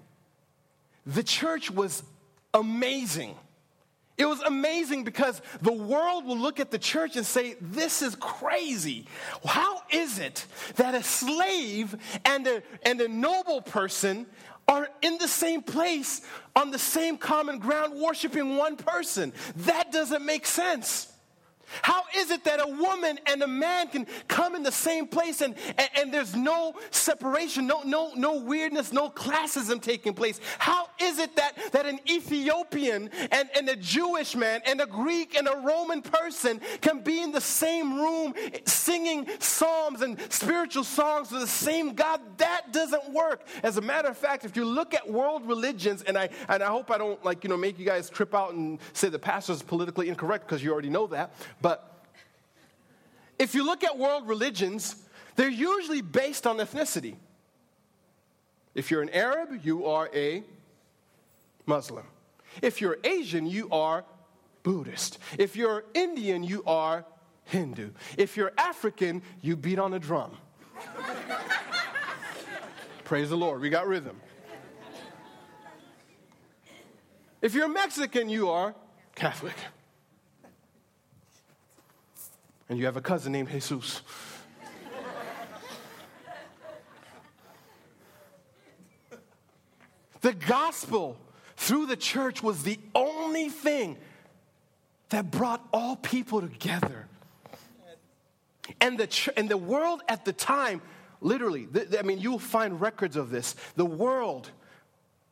the 1.07 1.23
church 1.23 1.71
was 1.71 2.03
amazing. 2.55 3.35
It 4.19 4.27
was 4.27 4.41
amazing 4.43 5.05
because 5.05 5.41
the 5.63 5.73
world 5.73 6.27
will 6.27 6.37
look 6.37 6.61
at 6.61 6.71
the 6.71 6.79
church 6.79 7.17
and 7.17 7.25
say, 7.25 7.57
This 7.61 8.03
is 8.03 8.15
crazy. 8.17 9.07
How 9.45 9.83
is 9.91 10.19
it 10.19 10.47
that 10.77 10.95
a 10.95 11.03
slave 11.03 11.97
and 12.25 12.47
a, 12.47 12.63
and 12.83 13.01
a 13.01 13.09
noble 13.09 13.63
person 13.63 14.27
are 14.69 14.89
in 15.01 15.19
the 15.19 15.29
same 15.29 15.63
place 15.63 16.21
on 16.55 16.71
the 16.71 16.79
same 16.79 17.17
common 17.17 17.59
ground 17.59 18.01
worshiping 18.01 18.57
one 18.57 18.77
person? 18.77 19.33
That 19.57 19.91
doesn't 19.93 20.25
make 20.25 20.47
sense. 20.47 21.12
How 21.81 22.03
is 22.17 22.31
it 22.31 22.45
that 22.45 22.61
a 22.61 22.67
woman 22.67 23.19
and 23.27 23.43
a 23.43 23.47
man 23.47 23.89
can 23.89 24.07
come 24.29 24.55
in 24.55 24.63
the 24.63 24.73
same 24.73 25.07
place 25.07 25.41
and, 25.41 25.55
and, 25.79 25.89
and, 25.97 26.13
there's 26.13 26.37
no 26.37 26.75
separation, 26.91 27.67
no, 27.67 27.83
no, 27.85 28.13
no 28.15 28.37
weirdness, 28.37 28.93
no 28.93 29.09
classism 29.09 29.81
taking 29.81 30.13
place? 30.13 30.41
How 30.59 30.89
is 31.01 31.19
it 31.19 31.35
that, 31.37 31.57
that 31.73 31.87
an 31.87 32.01
Ethiopian 32.09 33.09
and, 33.31 33.49
and 33.57 33.69
a 33.69 33.77
Jewish 33.77 34.37
man 34.37 34.61
and 34.67 34.81
a 34.81 34.87
Greek 34.87 35.35
and 35.35 35.49
a 35.49 35.57
Roman 35.57 36.03
person 36.03 36.61
can 36.81 37.01
be 37.01 37.23
in 37.23 37.33
the 37.33 37.41
same 37.41 37.95
room 37.95 38.35
singing 38.67 39.27
psalms 39.39 40.03
and 40.03 40.19
spiritual 40.31 40.85
songs 40.85 41.29
to 41.29 41.39
the 41.39 41.47
same 41.47 41.95
God? 41.95 42.21
That 42.39 42.73
doesn't 42.73 43.13
work. 43.13 43.47
As 43.63 43.79
a 43.79 43.81
matter 43.81 44.09
of 44.09 44.19
fact, 44.19 44.45
if 44.45 44.57
you 44.57 44.65
look 44.65 44.93
at 44.95 45.11
world 45.11 45.47
religions, 45.47 46.03
and 46.03 46.19
I, 46.19 46.29
and 46.49 46.63
I 46.63 46.67
hope 46.67 46.91
I 46.91 46.99
don't 46.99 47.23
like, 47.25 47.45
you 47.45 47.51
know, 47.51 47.57
make 47.57 47.79
you 47.79 47.87
guys 47.87 48.11
trip 48.11 48.35
out 48.35 48.53
and 48.53 48.79
say 48.93 49.09
the 49.09 49.19
pastor's 49.19 49.63
politically 49.63 50.09
incorrect 50.09 50.47
because 50.47 50.63
you 50.63 50.73
already 50.73 50.91
know 50.91 51.07
that, 51.09 51.33
but 51.63 52.05
if 53.39 53.55
you 53.55 53.65
look 53.65 53.85
at 53.85 53.99
world 53.99 54.29
religions, 54.29 54.97
they're 55.37 55.49
usually 55.49 56.03
based 56.03 56.47
on 56.47 56.59
ethnicity. 56.59 57.17
If 58.75 58.91
you're 58.91 59.03
an 59.03 59.11
Arab, 59.11 59.61
you 59.63 59.87
are 59.87 60.11
a 60.15 60.43
Muslim. 61.67 62.07
If 62.61 62.81
you're 62.81 62.99
Asian, 63.05 63.47
you 63.47 63.69
are 63.71 64.05
Buddhist. 64.63 65.19
If 65.39 65.57
you're 65.57 65.85
Indian, 65.95 66.43
you 66.43 66.63
are 66.67 67.05
Hindu. 67.45 67.91
If 68.17 68.37
you're 68.37 68.53
African, 68.59 69.23
you 69.41 69.57
beat 69.57 69.79
on 69.79 69.95
a 69.95 69.99
drum. 69.99 70.37
Praise 73.05 73.31
the 73.31 73.37
Lord. 73.37 73.61
We 73.61 73.71
got 73.71 73.87
rhythm. 73.87 74.21
If 77.41 77.55
you're 77.55 77.69
Mexican, 77.69 78.29
you 78.29 78.51
are 78.51 78.75
Catholic. 79.15 79.55
And 82.69 82.79
you 82.79 82.87
have 82.87 82.97
a 82.97 83.01
cousin 83.01 83.33
named 83.33 83.51
Jesus. 83.51 84.03
the 90.21 90.33
gospel 90.33 91.17
through 91.57 91.87
the 91.87 91.97
church 91.97 92.43
was 92.43 92.63
the 92.63 92.79
only 92.95 93.49
thing 93.49 93.99
that 95.11 95.31
brought 95.31 95.67
all 95.73 95.97
people 95.97 96.41
together. 96.41 97.07
And 98.81 98.99
the, 98.99 99.07
ch- 99.07 99.29
and 99.37 99.49
the 99.49 99.57
world 99.57 100.03
at 100.09 100.25
the 100.25 100.33
time, 100.33 100.81
literally, 101.21 101.67
th- 101.67 101.89
I 101.99 102.03
mean, 102.03 102.19
you'll 102.19 102.39
find 102.39 102.81
records 102.81 103.17
of 103.17 103.31
this. 103.31 103.55
The 103.77 103.85
world, 103.85 104.51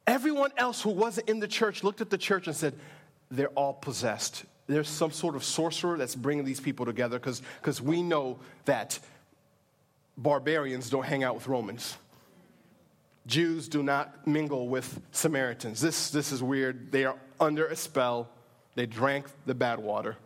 everyone 0.07 0.51
else 0.57 0.83
who 0.83 0.91
wasn't 0.91 1.29
in 1.29 1.41
the 1.41 1.49
church 1.49 1.83
looked 1.83 2.01
at 2.01 2.11
the 2.11 2.19
church 2.19 2.47
and 2.47 2.55
said, 2.55 2.75
they're 3.31 3.49
all 3.49 3.73
possessed. 3.73 4.45
There's 4.71 4.89
some 4.89 5.11
sort 5.11 5.35
of 5.35 5.43
sorcerer 5.43 5.99
that's 5.99 6.15
bringing 6.15 6.45
these 6.45 6.61
people 6.61 6.87
together 6.87 7.19
because 7.19 7.83
we 7.83 8.05
know 8.05 8.39
that 8.67 9.01
barbarians 10.17 10.89
don't 10.89 11.05
hang 11.05 11.25
out 11.25 11.35
with 11.35 11.49
Romans. 11.49 11.97
Jews 13.27 13.69
do 13.69 13.83
not 13.83 14.29
mingle 14.29 14.69
with 14.69 15.01
Samaritans. 15.11 15.81
This, 15.81 16.11
this 16.11 16.31
is 16.31 16.41
weird. 16.41 16.93
They 16.93 17.05
are 17.05 17.17
under 17.41 17.67
a 17.67 17.75
spell. 17.75 18.29
They 18.77 18.87
drank 18.87 19.27
the 19.45 19.57
bad 19.57 19.81
water. 19.81 20.17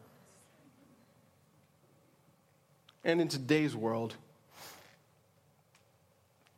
And 3.02 3.22
in 3.22 3.28
today's 3.28 3.74
world, 3.74 4.14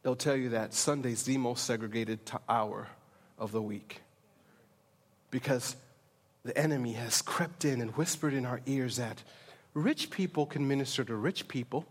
they'll 0.03 0.17
tell 0.17 0.37
you 0.37 0.49
that 0.51 0.75
Sunday's 0.75 1.23
the 1.23 1.39
most 1.39 1.65
segregated 1.65 2.19
hour 2.49 2.89
of 3.39 3.53
the 3.53 3.63
week. 3.63 4.03
Because 5.31 5.77
the 6.47 6.57
enemy 6.57 6.93
has 6.93 7.23
crept 7.23 7.65
in 7.65 7.81
and 7.81 7.91
whispered 7.97 8.33
in 8.33 8.47
our 8.47 8.61
ears 8.67 8.97
that 8.97 9.23
rich 9.75 10.11
people 10.11 10.47
can 10.47 10.67
minister 10.67 11.05
to 11.05 11.15
rich 11.15 11.49
people, 11.49 11.85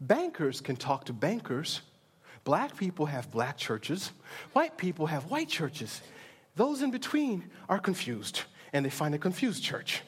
bankers 0.00 0.60
can 0.60 0.76
talk 0.76 1.06
to 1.06 1.12
bankers, 1.12 1.80
black 2.44 2.76
people 2.76 3.06
have 3.06 3.30
black 3.30 3.56
churches, 3.56 4.12
white 4.52 4.76
people 4.76 5.06
have 5.06 5.30
white 5.30 5.48
churches. 5.48 6.02
Those 6.56 6.82
in 6.82 6.90
between 6.90 7.44
are 7.68 7.78
confused, 7.78 8.42
and 8.72 8.84
they 8.84 8.90
find 8.90 9.14
a 9.14 9.18
confused 9.18 9.62
church. 9.64 10.02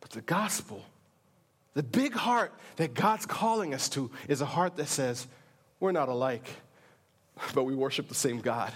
But 0.00 0.10
the 0.10 0.22
gospel, 0.22 0.84
the 1.74 1.84
big 1.84 2.14
heart 2.14 2.52
that 2.76 2.94
God's 2.94 3.26
calling 3.26 3.74
us 3.74 3.88
to, 3.90 4.10
is 4.28 4.40
a 4.40 4.46
heart 4.46 4.76
that 4.76 4.88
says, 4.88 5.28
We're 5.78 5.92
not 5.92 6.08
alike, 6.08 6.48
but 7.54 7.64
we 7.64 7.74
worship 7.74 8.08
the 8.08 8.14
same 8.14 8.40
God. 8.40 8.72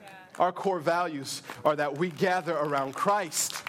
Yeah. 0.00 0.08
Our 0.38 0.52
core 0.52 0.80
values 0.80 1.42
are 1.64 1.76
that 1.76 1.96
we 1.96 2.10
gather 2.10 2.56
around 2.56 2.94
Christ. 2.94 3.62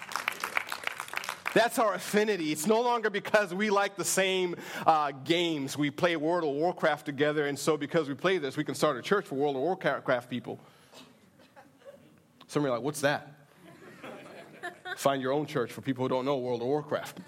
That's 1.54 1.78
our 1.78 1.94
affinity. 1.94 2.50
It's 2.50 2.66
no 2.66 2.80
longer 2.80 3.10
because 3.10 3.54
we 3.54 3.70
like 3.70 3.96
the 3.96 4.04
same 4.04 4.56
uh, 4.84 5.12
games. 5.12 5.78
We 5.78 5.88
play 5.88 6.16
World 6.16 6.42
of 6.42 6.50
Warcraft 6.50 7.06
together, 7.06 7.46
and 7.46 7.56
so 7.56 7.76
because 7.76 8.08
we 8.08 8.14
play 8.14 8.38
this, 8.38 8.56
we 8.56 8.64
can 8.64 8.74
start 8.74 8.96
a 8.96 9.02
church 9.02 9.26
for 9.26 9.36
World 9.36 9.54
of 9.54 9.62
Warcraft 9.62 10.28
people. 10.28 10.58
Some 12.48 12.66
are 12.66 12.70
like, 12.70 12.82
what's 12.82 13.02
that? 13.02 13.32
Find 14.96 15.22
your 15.22 15.32
own 15.32 15.46
church 15.46 15.70
for 15.72 15.80
people 15.80 16.04
who 16.04 16.08
don't 16.08 16.24
know 16.24 16.38
World 16.38 16.60
of 16.60 16.66
Warcraft. 16.66 17.20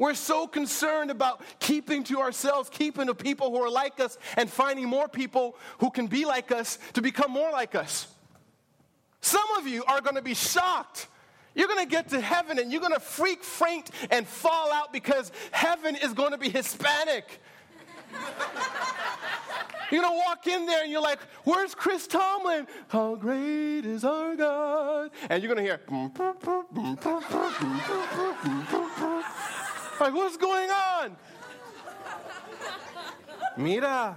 We're 0.00 0.14
so 0.14 0.46
concerned 0.46 1.10
about 1.10 1.42
keeping 1.58 2.04
to 2.04 2.20
ourselves, 2.20 2.70
keeping 2.70 3.08
to 3.08 3.14
people 3.14 3.50
who 3.50 3.58
are 3.62 3.70
like 3.70 4.00
us, 4.00 4.16
and 4.38 4.48
finding 4.48 4.88
more 4.88 5.08
people 5.08 5.58
who 5.76 5.90
can 5.90 6.06
be 6.06 6.24
like 6.24 6.50
us 6.50 6.78
to 6.94 7.02
become 7.02 7.30
more 7.30 7.50
like 7.50 7.74
us. 7.74 8.08
Some 9.20 9.44
of 9.58 9.66
you 9.66 9.84
are 9.84 10.00
going 10.00 10.16
to 10.16 10.22
be 10.22 10.32
shocked. 10.32 11.06
You're 11.54 11.68
going 11.68 11.86
to 11.86 11.90
get 11.90 12.08
to 12.08 12.20
heaven 12.20 12.58
and 12.58 12.72
you're 12.72 12.80
going 12.80 12.94
to 12.94 12.98
freak, 12.98 13.44
faint, 13.44 13.90
and 14.10 14.26
fall 14.26 14.72
out 14.72 14.90
because 14.90 15.32
heaven 15.50 15.96
is 15.96 16.14
going 16.14 16.30
to 16.30 16.38
be 16.38 16.48
Hispanic. 16.48 17.38
You're 19.90 20.02
gonna 20.02 20.16
walk 20.16 20.46
in 20.46 20.66
there 20.66 20.82
and 20.82 20.92
you're 20.92 21.02
like, 21.02 21.18
Where's 21.44 21.74
Chris 21.74 22.06
Tomlin? 22.06 22.66
How 22.88 23.16
great 23.16 23.84
is 23.84 24.04
our 24.04 24.36
God? 24.36 25.10
And 25.28 25.42
you're 25.42 25.52
gonna 25.52 25.66
hear, 25.66 25.80
like, 30.00 30.14
what's 30.14 30.36
going 30.36 30.70
on? 30.70 31.16
Mira, 33.56 34.16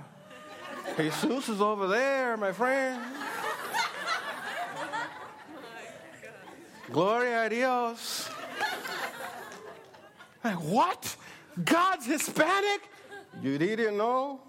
Jesus 0.98 1.50
is 1.50 1.62
over 1.62 1.88
there, 1.88 2.38
my 2.38 2.52
friend. 2.52 3.02
Gloria 6.92 7.46
a 7.46 7.50
Dios. 7.50 8.30
Like, 10.44 10.62
what? 10.62 11.16
God's 11.64 12.06
Hispanic? 12.06 12.82
You 13.42 13.58
didn't 13.58 13.98
know? 13.98 14.42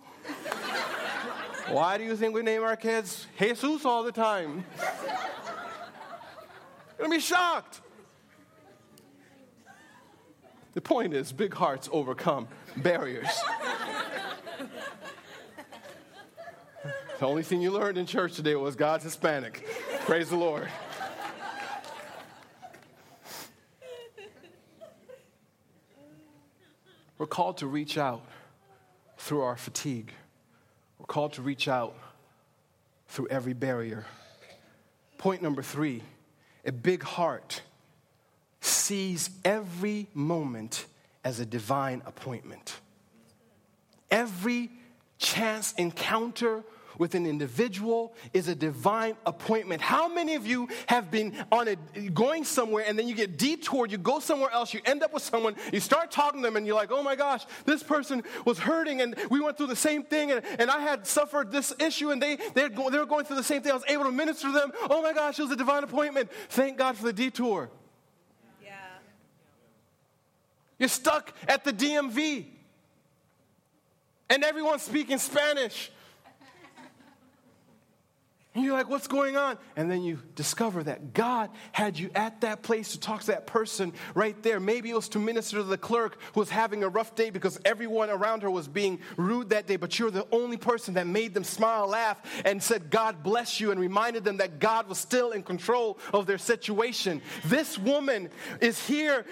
Why 1.68 1.96
do 1.96 2.04
you 2.04 2.16
think 2.16 2.34
we 2.34 2.42
name 2.42 2.62
our 2.62 2.76
kids 2.76 3.26
Jesus 3.38 3.84
all 3.84 4.02
the 4.02 4.12
time? 4.12 4.64
You're 6.98 7.06
gonna 7.06 7.10
be 7.10 7.20
shocked. 7.20 7.80
The 10.74 10.80
point 10.80 11.14
is, 11.14 11.32
big 11.32 11.54
hearts 11.54 11.88
overcome 11.92 12.48
barriers. 12.76 13.28
the 17.20 17.26
only 17.26 17.44
thing 17.44 17.62
you 17.62 17.70
learned 17.70 17.96
in 17.96 18.06
church 18.06 18.34
today 18.34 18.56
was 18.56 18.74
God's 18.74 19.04
Hispanic. 19.04 19.64
Praise 20.00 20.30
the 20.30 20.36
Lord. 20.36 20.68
We're 27.18 27.26
called 27.26 27.58
to 27.58 27.68
reach 27.68 27.96
out 27.96 28.26
through 29.16 29.42
our 29.42 29.56
fatigue. 29.56 30.12
We're 30.98 31.06
called 31.06 31.34
to 31.34 31.42
reach 31.42 31.68
out 31.68 31.96
through 33.06 33.28
every 33.28 33.52
barrier. 33.52 34.04
Point 35.18 35.40
number 35.40 35.62
three 35.62 36.02
a 36.66 36.72
big 36.72 37.04
heart 37.04 37.62
sees 38.64 39.30
every 39.44 40.06
moment 40.14 40.86
as 41.22 41.40
a 41.40 41.46
divine 41.46 42.02
appointment. 42.06 42.80
Every 44.10 44.70
chance 45.18 45.72
encounter 45.74 46.62
with 46.96 47.14
an 47.14 47.26
individual 47.26 48.14
is 48.32 48.48
a 48.48 48.54
divine 48.54 49.16
appointment. 49.26 49.80
How 49.80 50.08
many 50.08 50.34
of 50.34 50.46
you 50.46 50.68
have 50.86 51.10
been 51.10 51.34
on 51.50 51.68
a 51.68 51.76
going 52.10 52.44
somewhere 52.44 52.84
and 52.86 52.98
then 52.98 53.08
you 53.08 53.14
get 53.14 53.36
detoured, 53.36 53.90
you 53.90 53.98
go 53.98 54.20
somewhere 54.20 54.50
else, 54.52 54.72
you 54.72 54.80
end 54.84 55.02
up 55.02 55.12
with 55.12 55.22
someone, 55.22 55.56
you 55.72 55.80
start 55.80 56.10
talking 56.10 56.40
to 56.40 56.46
them 56.46 56.56
and 56.56 56.66
you're 56.66 56.76
like, 56.76 56.92
oh 56.92 57.02
my 57.02 57.16
gosh, 57.16 57.44
this 57.64 57.82
person 57.82 58.22
was 58.44 58.58
hurting 58.58 59.00
and 59.00 59.16
we 59.30 59.40
went 59.40 59.56
through 59.56 59.66
the 59.66 59.76
same 59.76 60.04
thing 60.04 60.30
and, 60.30 60.42
and 60.58 60.70
I 60.70 60.80
had 60.80 61.06
suffered 61.06 61.50
this 61.50 61.72
issue 61.80 62.10
and 62.10 62.22
they, 62.22 62.38
they're, 62.54 62.68
go, 62.68 62.90
they 62.90 62.98
were 62.98 63.06
going 63.06 63.24
through 63.24 63.36
the 63.36 63.42
same 63.42 63.62
thing. 63.62 63.72
I 63.72 63.74
was 63.74 63.84
able 63.88 64.04
to 64.04 64.12
minister 64.12 64.46
to 64.48 64.52
them. 64.52 64.72
Oh 64.88 65.02
my 65.02 65.12
gosh, 65.12 65.38
it 65.38 65.42
was 65.42 65.50
a 65.50 65.56
divine 65.56 65.82
appointment. 65.82 66.30
Thank 66.50 66.78
God 66.78 66.96
for 66.96 67.04
the 67.04 67.12
detour. 67.12 67.70
You're 70.78 70.88
stuck 70.88 71.32
at 71.46 71.64
the 71.64 71.72
DMV 71.72 72.46
and 74.30 74.44
everyone's 74.44 74.82
speaking 74.82 75.18
Spanish. 75.18 75.90
And 78.54 78.62
you're 78.62 78.72
like, 78.72 78.88
what's 78.88 79.08
going 79.08 79.36
on? 79.36 79.58
And 79.74 79.90
then 79.90 80.02
you 80.02 80.20
discover 80.36 80.84
that 80.84 81.12
God 81.12 81.50
had 81.72 81.98
you 81.98 82.10
at 82.14 82.42
that 82.42 82.62
place 82.62 82.92
to 82.92 83.00
talk 83.00 83.22
to 83.22 83.26
that 83.28 83.48
person 83.48 83.92
right 84.14 84.40
there. 84.44 84.60
Maybe 84.60 84.90
it 84.90 84.94
was 84.94 85.08
to 85.10 85.18
minister 85.18 85.56
to 85.56 85.64
the 85.64 85.76
clerk 85.76 86.18
who 86.34 86.40
was 86.40 86.50
having 86.50 86.84
a 86.84 86.88
rough 86.88 87.16
day 87.16 87.30
because 87.30 87.58
everyone 87.64 88.10
around 88.10 88.42
her 88.42 88.50
was 88.50 88.68
being 88.68 89.00
rude 89.16 89.50
that 89.50 89.66
day, 89.66 89.74
but 89.74 89.98
you're 89.98 90.12
the 90.12 90.28
only 90.30 90.56
person 90.56 90.94
that 90.94 91.08
made 91.08 91.34
them 91.34 91.42
smile, 91.42 91.88
laugh, 91.88 92.20
and 92.44 92.62
said, 92.62 92.90
God 92.90 93.24
bless 93.24 93.58
you, 93.58 93.72
and 93.72 93.80
reminded 93.80 94.22
them 94.22 94.36
that 94.36 94.60
God 94.60 94.88
was 94.88 94.98
still 94.98 95.32
in 95.32 95.42
control 95.42 95.98
of 96.12 96.26
their 96.26 96.38
situation. 96.38 97.22
This 97.46 97.76
woman 97.76 98.30
is 98.60 98.86
here 98.86 99.26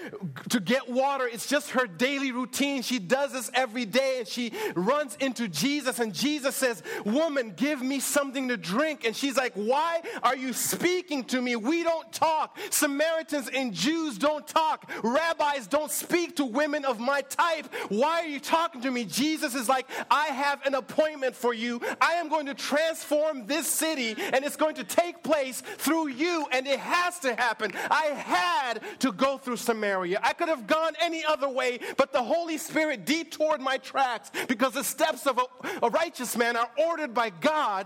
to 0.49 0.59
get 0.59 0.89
water. 0.89 1.29
It's 1.31 1.47
just 1.47 1.69
her 1.71 1.87
daily 1.87 2.33
routine. 2.33 2.81
She 2.81 2.99
does 2.99 3.31
this 3.31 3.49
every 3.53 3.85
day, 3.85 4.17
and 4.19 4.27
she 4.27 4.51
runs 4.75 5.15
into 5.21 5.47
Jesus, 5.47 5.99
and 5.99 6.13
Jesus 6.13 6.57
says, 6.57 6.83
Woman, 7.05 7.53
give 7.55 7.81
me 7.81 8.01
something 8.01 8.49
to 8.49 8.57
drink. 8.57 9.05
And 9.05 9.12
And 9.13 9.19
she's 9.19 9.37
like, 9.37 9.53
Why 9.53 10.01
are 10.23 10.35
you 10.35 10.53
speaking 10.53 11.23
to 11.25 11.39
me? 11.39 11.55
We 11.55 11.83
don't 11.83 12.11
talk. 12.11 12.57
Samaritans 12.71 13.47
and 13.47 13.71
Jews 13.71 14.17
don't 14.17 14.47
talk. 14.47 14.89
Rabbis 15.03 15.67
don't 15.67 15.91
speak 15.91 16.37
to 16.37 16.45
women 16.45 16.83
of 16.83 16.99
my 16.99 17.21
type. 17.21 17.71
Why 17.89 18.21
are 18.21 18.25
you 18.25 18.39
talking 18.39 18.81
to 18.81 18.89
me? 18.89 19.05
Jesus 19.05 19.53
is 19.53 19.69
like, 19.69 19.87
I 20.09 20.29
have 20.29 20.65
an 20.65 20.73
appointment 20.73 21.35
for 21.35 21.53
you. 21.53 21.79
I 22.01 22.13
am 22.13 22.27
going 22.27 22.47
to 22.47 22.55
transform 22.55 23.45
this 23.45 23.67
city, 23.67 24.15
and 24.17 24.43
it's 24.43 24.55
going 24.55 24.73
to 24.75 24.83
take 24.83 25.21
place 25.21 25.61
through 25.61 26.07
you, 26.07 26.47
and 26.51 26.65
it 26.65 26.79
has 26.79 27.19
to 27.19 27.35
happen. 27.35 27.71
I 27.91 28.05
had 28.05 28.81
to 29.01 29.11
go 29.11 29.37
through 29.37 29.57
Samaria. 29.57 30.21
I 30.23 30.33
could 30.33 30.49
have 30.49 30.65
gone 30.65 30.93
any 30.99 31.23
other 31.23 31.49
way, 31.49 31.79
but 31.97 32.13
the 32.13 32.23
Holy 32.23 32.57
Spirit 32.57 33.05
detoured 33.05 33.61
my 33.61 33.77
tracks 33.77 34.31
because 34.47 34.73
the 34.73 34.83
steps 34.83 35.27
of 35.27 35.37
a, 35.37 35.85
a 35.85 35.89
righteous 35.91 36.35
man 36.35 36.55
are 36.55 36.71
ordered 36.79 37.13
by 37.13 37.29
God. 37.29 37.85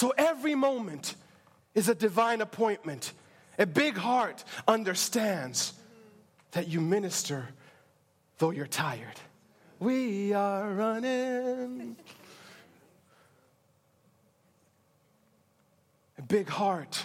So 0.00 0.14
every 0.16 0.54
moment 0.54 1.14
is 1.74 1.90
a 1.90 1.94
divine 1.94 2.40
appointment. 2.40 3.12
A 3.58 3.66
big 3.66 3.98
heart 3.98 4.42
understands 4.66 5.74
that 6.52 6.68
you 6.68 6.80
minister 6.80 7.48
though 8.38 8.48
you're 8.48 8.66
tired. 8.66 9.20
We 9.78 10.32
are 10.32 10.72
running. 10.72 11.96
A 16.16 16.22
big 16.22 16.48
heart 16.48 17.04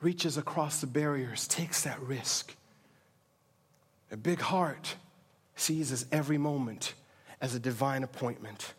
reaches 0.00 0.36
across 0.36 0.80
the 0.80 0.88
barriers, 0.88 1.46
takes 1.46 1.84
that 1.84 2.02
risk. 2.02 2.56
A 4.10 4.16
big 4.16 4.40
heart 4.40 4.96
sees 5.54 6.04
every 6.10 6.36
moment 6.36 6.94
as 7.40 7.54
a 7.54 7.60
divine 7.60 8.02
appointment. 8.02 8.74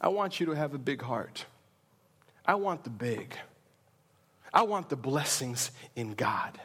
I 0.00 0.08
want 0.08 0.40
you 0.40 0.46
to 0.46 0.52
have 0.52 0.74
a 0.74 0.78
big 0.78 1.02
heart. 1.02 1.46
I 2.46 2.54
want 2.54 2.84
the 2.84 2.90
big. 2.90 3.34
I 4.52 4.62
want 4.62 4.88
the 4.88 4.96
blessings 4.96 5.70
in 5.96 6.14
God. 6.14 6.58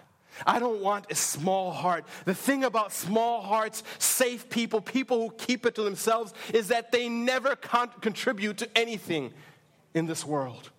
I 0.47 0.59
don't 0.59 0.81
want 0.81 1.11
a 1.11 1.15
small 1.15 1.71
heart. 1.71 2.05
The 2.25 2.33
thing 2.33 2.63
about 2.63 2.91
small 2.91 3.41
hearts, 3.41 3.83
safe 3.99 4.49
people, 4.49 4.81
people 4.81 5.19
who 5.19 5.35
keep 5.35 5.65
it 5.65 5.75
to 5.75 5.83
themselves, 5.83 6.33
is 6.53 6.69
that 6.69 6.91
they 6.91 7.09
never 7.09 7.55
con- 7.55 7.91
contribute 8.01 8.57
to 8.57 8.77
anything 8.77 9.33
in 9.93 10.07
this 10.07 10.25
world. 10.25 10.71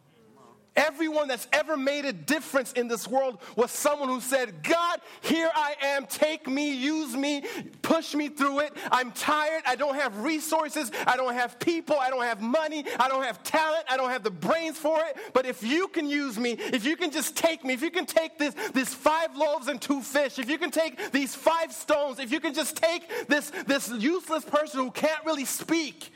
Everyone 0.76 1.28
that's 1.28 1.46
ever 1.52 1.76
made 1.76 2.04
a 2.04 2.12
difference 2.12 2.72
in 2.72 2.88
this 2.88 3.06
world 3.06 3.38
was 3.54 3.70
someone 3.70 4.08
who 4.08 4.20
said, 4.20 4.64
God, 4.64 5.00
here 5.20 5.48
I 5.54 5.76
am, 5.80 6.06
take 6.06 6.48
me, 6.48 6.74
use 6.74 7.14
me, 7.14 7.44
push 7.82 8.12
me 8.12 8.28
through 8.28 8.60
it. 8.60 8.76
I'm 8.90 9.12
tired. 9.12 9.62
I 9.66 9.76
don't 9.76 9.94
have 9.94 10.18
resources. 10.18 10.90
I 11.06 11.16
don't 11.16 11.34
have 11.34 11.60
people. 11.60 11.94
I 12.00 12.10
don't 12.10 12.24
have 12.24 12.40
money. 12.40 12.84
I 12.98 13.08
don't 13.08 13.22
have 13.22 13.44
talent. 13.44 13.84
I 13.88 13.96
don't 13.96 14.10
have 14.10 14.24
the 14.24 14.32
brains 14.32 14.76
for 14.76 14.98
it. 15.04 15.16
But 15.32 15.46
if 15.46 15.62
you 15.62 15.86
can 15.86 16.08
use 16.08 16.38
me, 16.38 16.52
if 16.52 16.84
you 16.84 16.96
can 16.96 17.12
just 17.12 17.36
take 17.36 17.64
me, 17.64 17.72
if 17.72 17.82
you 17.82 17.90
can 17.90 18.06
take 18.06 18.36
this, 18.36 18.54
this 18.72 18.92
five 18.92 19.36
loaves 19.36 19.68
and 19.68 19.80
two 19.80 20.02
fish, 20.02 20.40
if 20.40 20.50
you 20.50 20.58
can 20.58 20.72
take 20.72 21.12
these 21.12 21.36
five 21.36 21.72
stones, 21.72 22.18
if 22.18 22.32
you 22.32 22.40
can 22.40 22.52
just 22.52 22.76
take 22.76 23.28
this, 23.28 23.50
this 23.68 23.90
useless 23.90 24.44
person 24.44 24.80
who 24.80 24.90
can't 24.90 25.24
really 25.24 25.44
speak, 25.44 26.12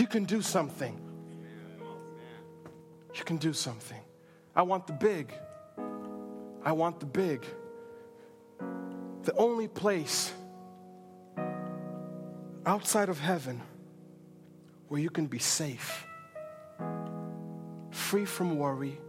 you 0.00 0.08
can 0.08 0.24
do 0.24 0.42
something 0.42 1.13
you 3.18 3.24
can 3.24 3.36
do 3.36 3.52
something. 3.52 4.00
I 4.56 4.62
want 4.62 4.86
the 4.86 4.92
big. 4.92 5.32
I 6.64 6.72
want 6.72 7.00
the 7.00 7.06
big. 7.06 7.44
The 9.22 9.34
only 9.36 9.68
place 9.68 10.32
outside 12.66 13.08
of 13.08 13.18
heaven 13.18 13.60
where 14.88 15.00
you 15.00 15.10
can 15.10 15.26
be 15.26 15.38
safe, 15.38 16.06
free 17.90 18.24
from 18.24 18.58
worry, 18.58 19.00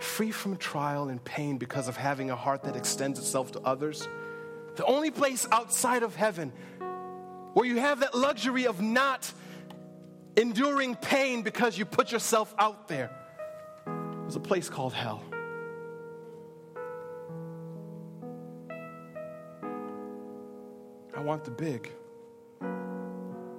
free 0.00 0.30
from 0.30 0.56
trial 0.56 1.08
and 1.08 1.22
pain 1.24 1.58
because 1.58 1.88
of 1.88 1.96
having 1.96 2.30
a 2.30 2.36
heart 2.36 2.62
that 2.64 2.76
extends 2.76 3.18
itself 3.18 3.52
to 3.52 3.60
others. 3.60 4.08
The 4.76 4.84
only 4.84 5.10
place 5.10 5.46
outside 5.50 6.02
of 6.02 6.14
heaven 6.14 6.52
where 7.54 7.66
you 7.66 7.78
have 7.78 8.00
that 8.00 8.14
luxury 8.14 8.66
of 8.66 8.80
not 8.80 9.32
enduring 10.36 10.96
pain 10.96 11.42
because 11.42 11.78
you 11.78 11.84
put 11.84 12.10
yourself 12.10 12.52
out 12.58 12.88
there 12.88 13.10
there's 14.24 14.36
a 14.36 14.40
place 14.40 14.70
called 14.70 14.94
hell. 14.94 15.22
I 21.14 21.20
want 21.20 21.44
the 21.44 21.50
big. 21.50 21.92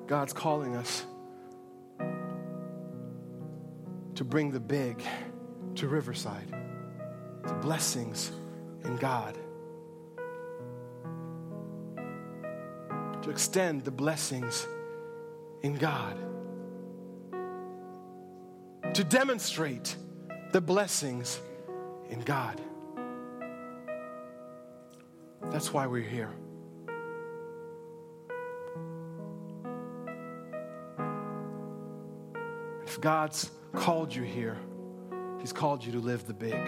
God's 0.08 0.34
calling 0.34 0.76
us 0.76 1.06
to 4.16 4.24
bring 4.24 4.50
the 4.50 4.60
big 4.60 5.04
to 5.76 5.88
Riverside, 5.88 6.50
to 7.48 7.54
blessings 7.62 8.32
in 8.86 8.96
God, 8.96 9.38
to 13.22 13.30
extend 13.30 13.84
the 13.84 13.92
blessings 13.92 14.68
in 15.62 15.76
God, 15.76 16.18
to 18.96 19.04
demonstrate 19.04 19.96
the 20.52 20.62
blessings 20.62 21.40
in 22.10 22.22
God. 22.22 22.62
That's 25.52 25.72
why 25.74 25.88
we're 25.88 26.02
here. 26.02 26.32
If 32.86 33.02
God's 33.02 33.52
called 33.74 34.14
you 34.16 34.24
here, 34.24 34.58
He's 35.40 35.54
called 35.54 35.84
you 35.84 35.92
to 35.92 36.00
live 36.00 36.26
the 36.26 36.34
big, 36.34 36.60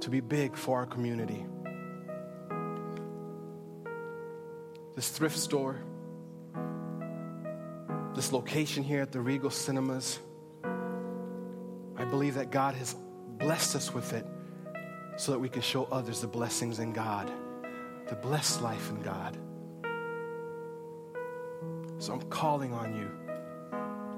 to 0.00 0.10
be 0.10 0.20
big 0.20 0.56
for 0.56 0.78
our 0.78 0.86
community. 0.86 1.44
This 4.94 5.08
thrift 5.08 5.38
store, 5.38 5.80
this 8.14 8.32
location 8.32 8.84
here 8.84 9.00
at 9.00 9.10
the 9.10 9.20
Regal 9.20 9.50
Cinemas 9.50 10.18
believe 12.12 12.34
that 12.34 12.50
God 12.50 12.74
has 12.74 12.94
blessed 13.38 13.74
us 13.74 13.94
with 13.94 14.12
it 14.12 14.26
so 15.16 15.32
that 15.32 15.38
we 15.38 15.48
can 15.48 15.62
show 15.62 15.84
others 15.84 16.20
the 16.20 16.26
blessings 16.26 16.78
in 16.78 16.92
God, 16.92 17.32
the 18.06 18.14
blessed 18.14 18.60
life 18.60 18.90
in 18.90 19.00
God. 19.00 19.38
So 21.96 22.12
I'm 22.12 22.20
calling 22.28 22.74
on 22.74 22.94
you 22.94 23.10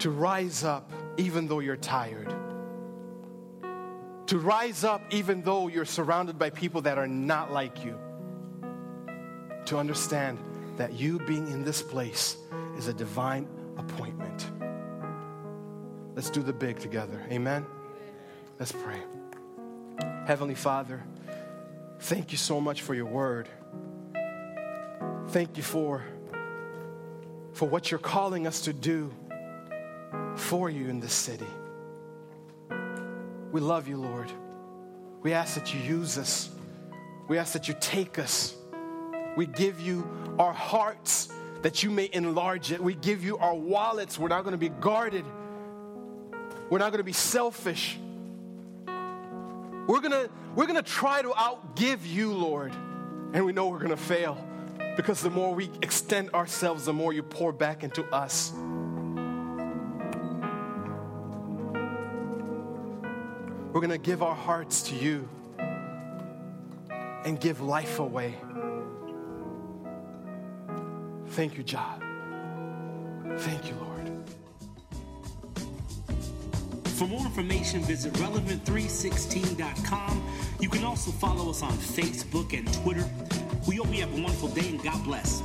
to 0.00 0.10
rise 0.10 0.64
up 0.64 0.90
even 1.18 1.46
though 1.46 1.60
you're 1.60 1.76
tired. 1.76 2.34
To 4.26 4.38
rise 4.38 4.82
up 4.82 5.00
even 5.10 5.42
though 5.42 5.68
you're 5.68 5.84
surrounded 5.84 6.36
by 6.36 6.50
people 6.50 6.80
that 6.80 6.98
are 6.98 7.06
not 7.06 7.52
like 7.52 7.84
you. 7.84 7.96
To 9.66 9.78
understand 9.78 10.40
that 10.78 10.94
you 10.94 11.20
being 11.20 11.46
in 11.46 11.62
this 11.62 11.80
place 11.80 12.38
is 12.76 12.88
a 12.88 12.92
divine 12.92 13.46
appointment. 13.76 14.50
Let's 16.16 16.28
do 16.28 16.42
the 16.42 16.52
big 16.52 16.80
together. 16.80 17.24
Amen. 17.30 17.64
Let's 18.58 18.72
pray. 18.72 19.02
Heavenly 20.26 20.54
Father, 20.54 21.02
thank 22.00 22.30
you 22.30 22.38
so 22.38 22.60
much 22.60 22.82
for 22.82 22.94
your 22.94 23.06
word. 23.06 23.48
Thank 25.28 25.56
you 25.56 25.62
for, 25.62 26.04
for 27.52 27.68
what 27.68 27.90
you're 27.90 27.98
calling 27.98 28.46
us 28.46 28.62
to 28.62 28.72
do 28.72 29.12
for 30.36 30.70
you 30.70 30.88
in 30.88 31.00
this 31.00 31.12
city. 31.12 31.46
We 33.50 33.60
love 33.60 33.88
you, 33.88 33.96
Lord. 33.96 34.30
We 35.22 35.32
ask 35.32 35.54
that 35.54 35.74
you 35.74 35.80
use 35.80 36.16
us. 36.16 36.50
We 37.28 37.38
ask 37.38 37.54
that 37.54 37.66
you 37.66 37.74
take 37.80 38.18
us. 38.18 38.54
We 39.36 39.46
give 39.46 39.80
you 39.80 40.06
our 40.38 40.52
hearts 40.52 41.28
that 41.62 41.82
you 41.82 41.90
may 41.90 42.10
enlarge 42.12 42.70
it. 42.70 42.80
We 42.80 42.94
give 42.94 43.24
you 43.24 43.38
our 43.38 43.54
wallets. 43.54 44.18
We're 44.18 44.28
not 44.28 44.42
going 44.44 44.52
to 44.52 44.58
be 44.58 44.68
guarded. 44.68 45.24
We're 46.70 46.78
not 46.78 46.90
going 46.90 46.98
to 46.98 47.04
be 47.04 47.12
selfish. 47.12 47.98
We're 49.86 50.00
gonna, 50.00 50.28
we're 50.54 50.66
gonna 50.66 50.82
try 50.82 51.22
to 51.22 51.28
outgive 51.30 51.98
you, 52.04 52.32
Lord. 52.32 52.72
And 53.32 53.44
we 53.44 53.52
know 53.52 53.68
we're 53.68 53.80
gonna 53.80 53.96
fail 53.96 54.38
because 54.96 55.20
the 55.20 55.30
more 55.30 55.54
we 55.54 55.70
extend 55.82 56.30
ourselves, 56.30 56.84
the 56.84 56.92
more 56.92 57.12
you 57.12 57.22
pour 57.22 57.52
back 57.52 57.82
into 57.82 58.04
us. 58.06 58.52
We're 63.72 63.80
gonna 63.80 63.98
give 63.98 64.22
our 64.22 64.36
hearts 64.36 64.82
to 64.82 64.94
you 64.94 65.28
and 67.24 67.40
give 67.40 67.60
life 67.60 67.98
away. 67.98 68.36
Thank 71.28 71.56
you, 71.56 71.64
Jah. 71.64 71.98
Thank 73.38 73.68
you, 73.68 73.74
Lord. 73.74 73.93
For 76.94 77.06
more 77.08 77.26
information, 77.26 77.82
visit 77.82 78.12
relevant316.com. 78.14 80.22
You 80.60 80.68
can 80.68 80.84
also 80.84 81.10
follow 81.10 81.50
us 81.50 81.60
on 81.60 81.72
Facebook 81.72 82.56
and 82.56 82.72
Twitter. 82.72 83.04
We 83.66 83.74
hope 83.76 83.92
you 83.92 84.02
have 84.02 84.16
a 84.16 84.22
wonderful 84.22 84.50
day 84.50 84.68
and 84.68 84.80
God 84.80 85.02
bless. 85.02 85.42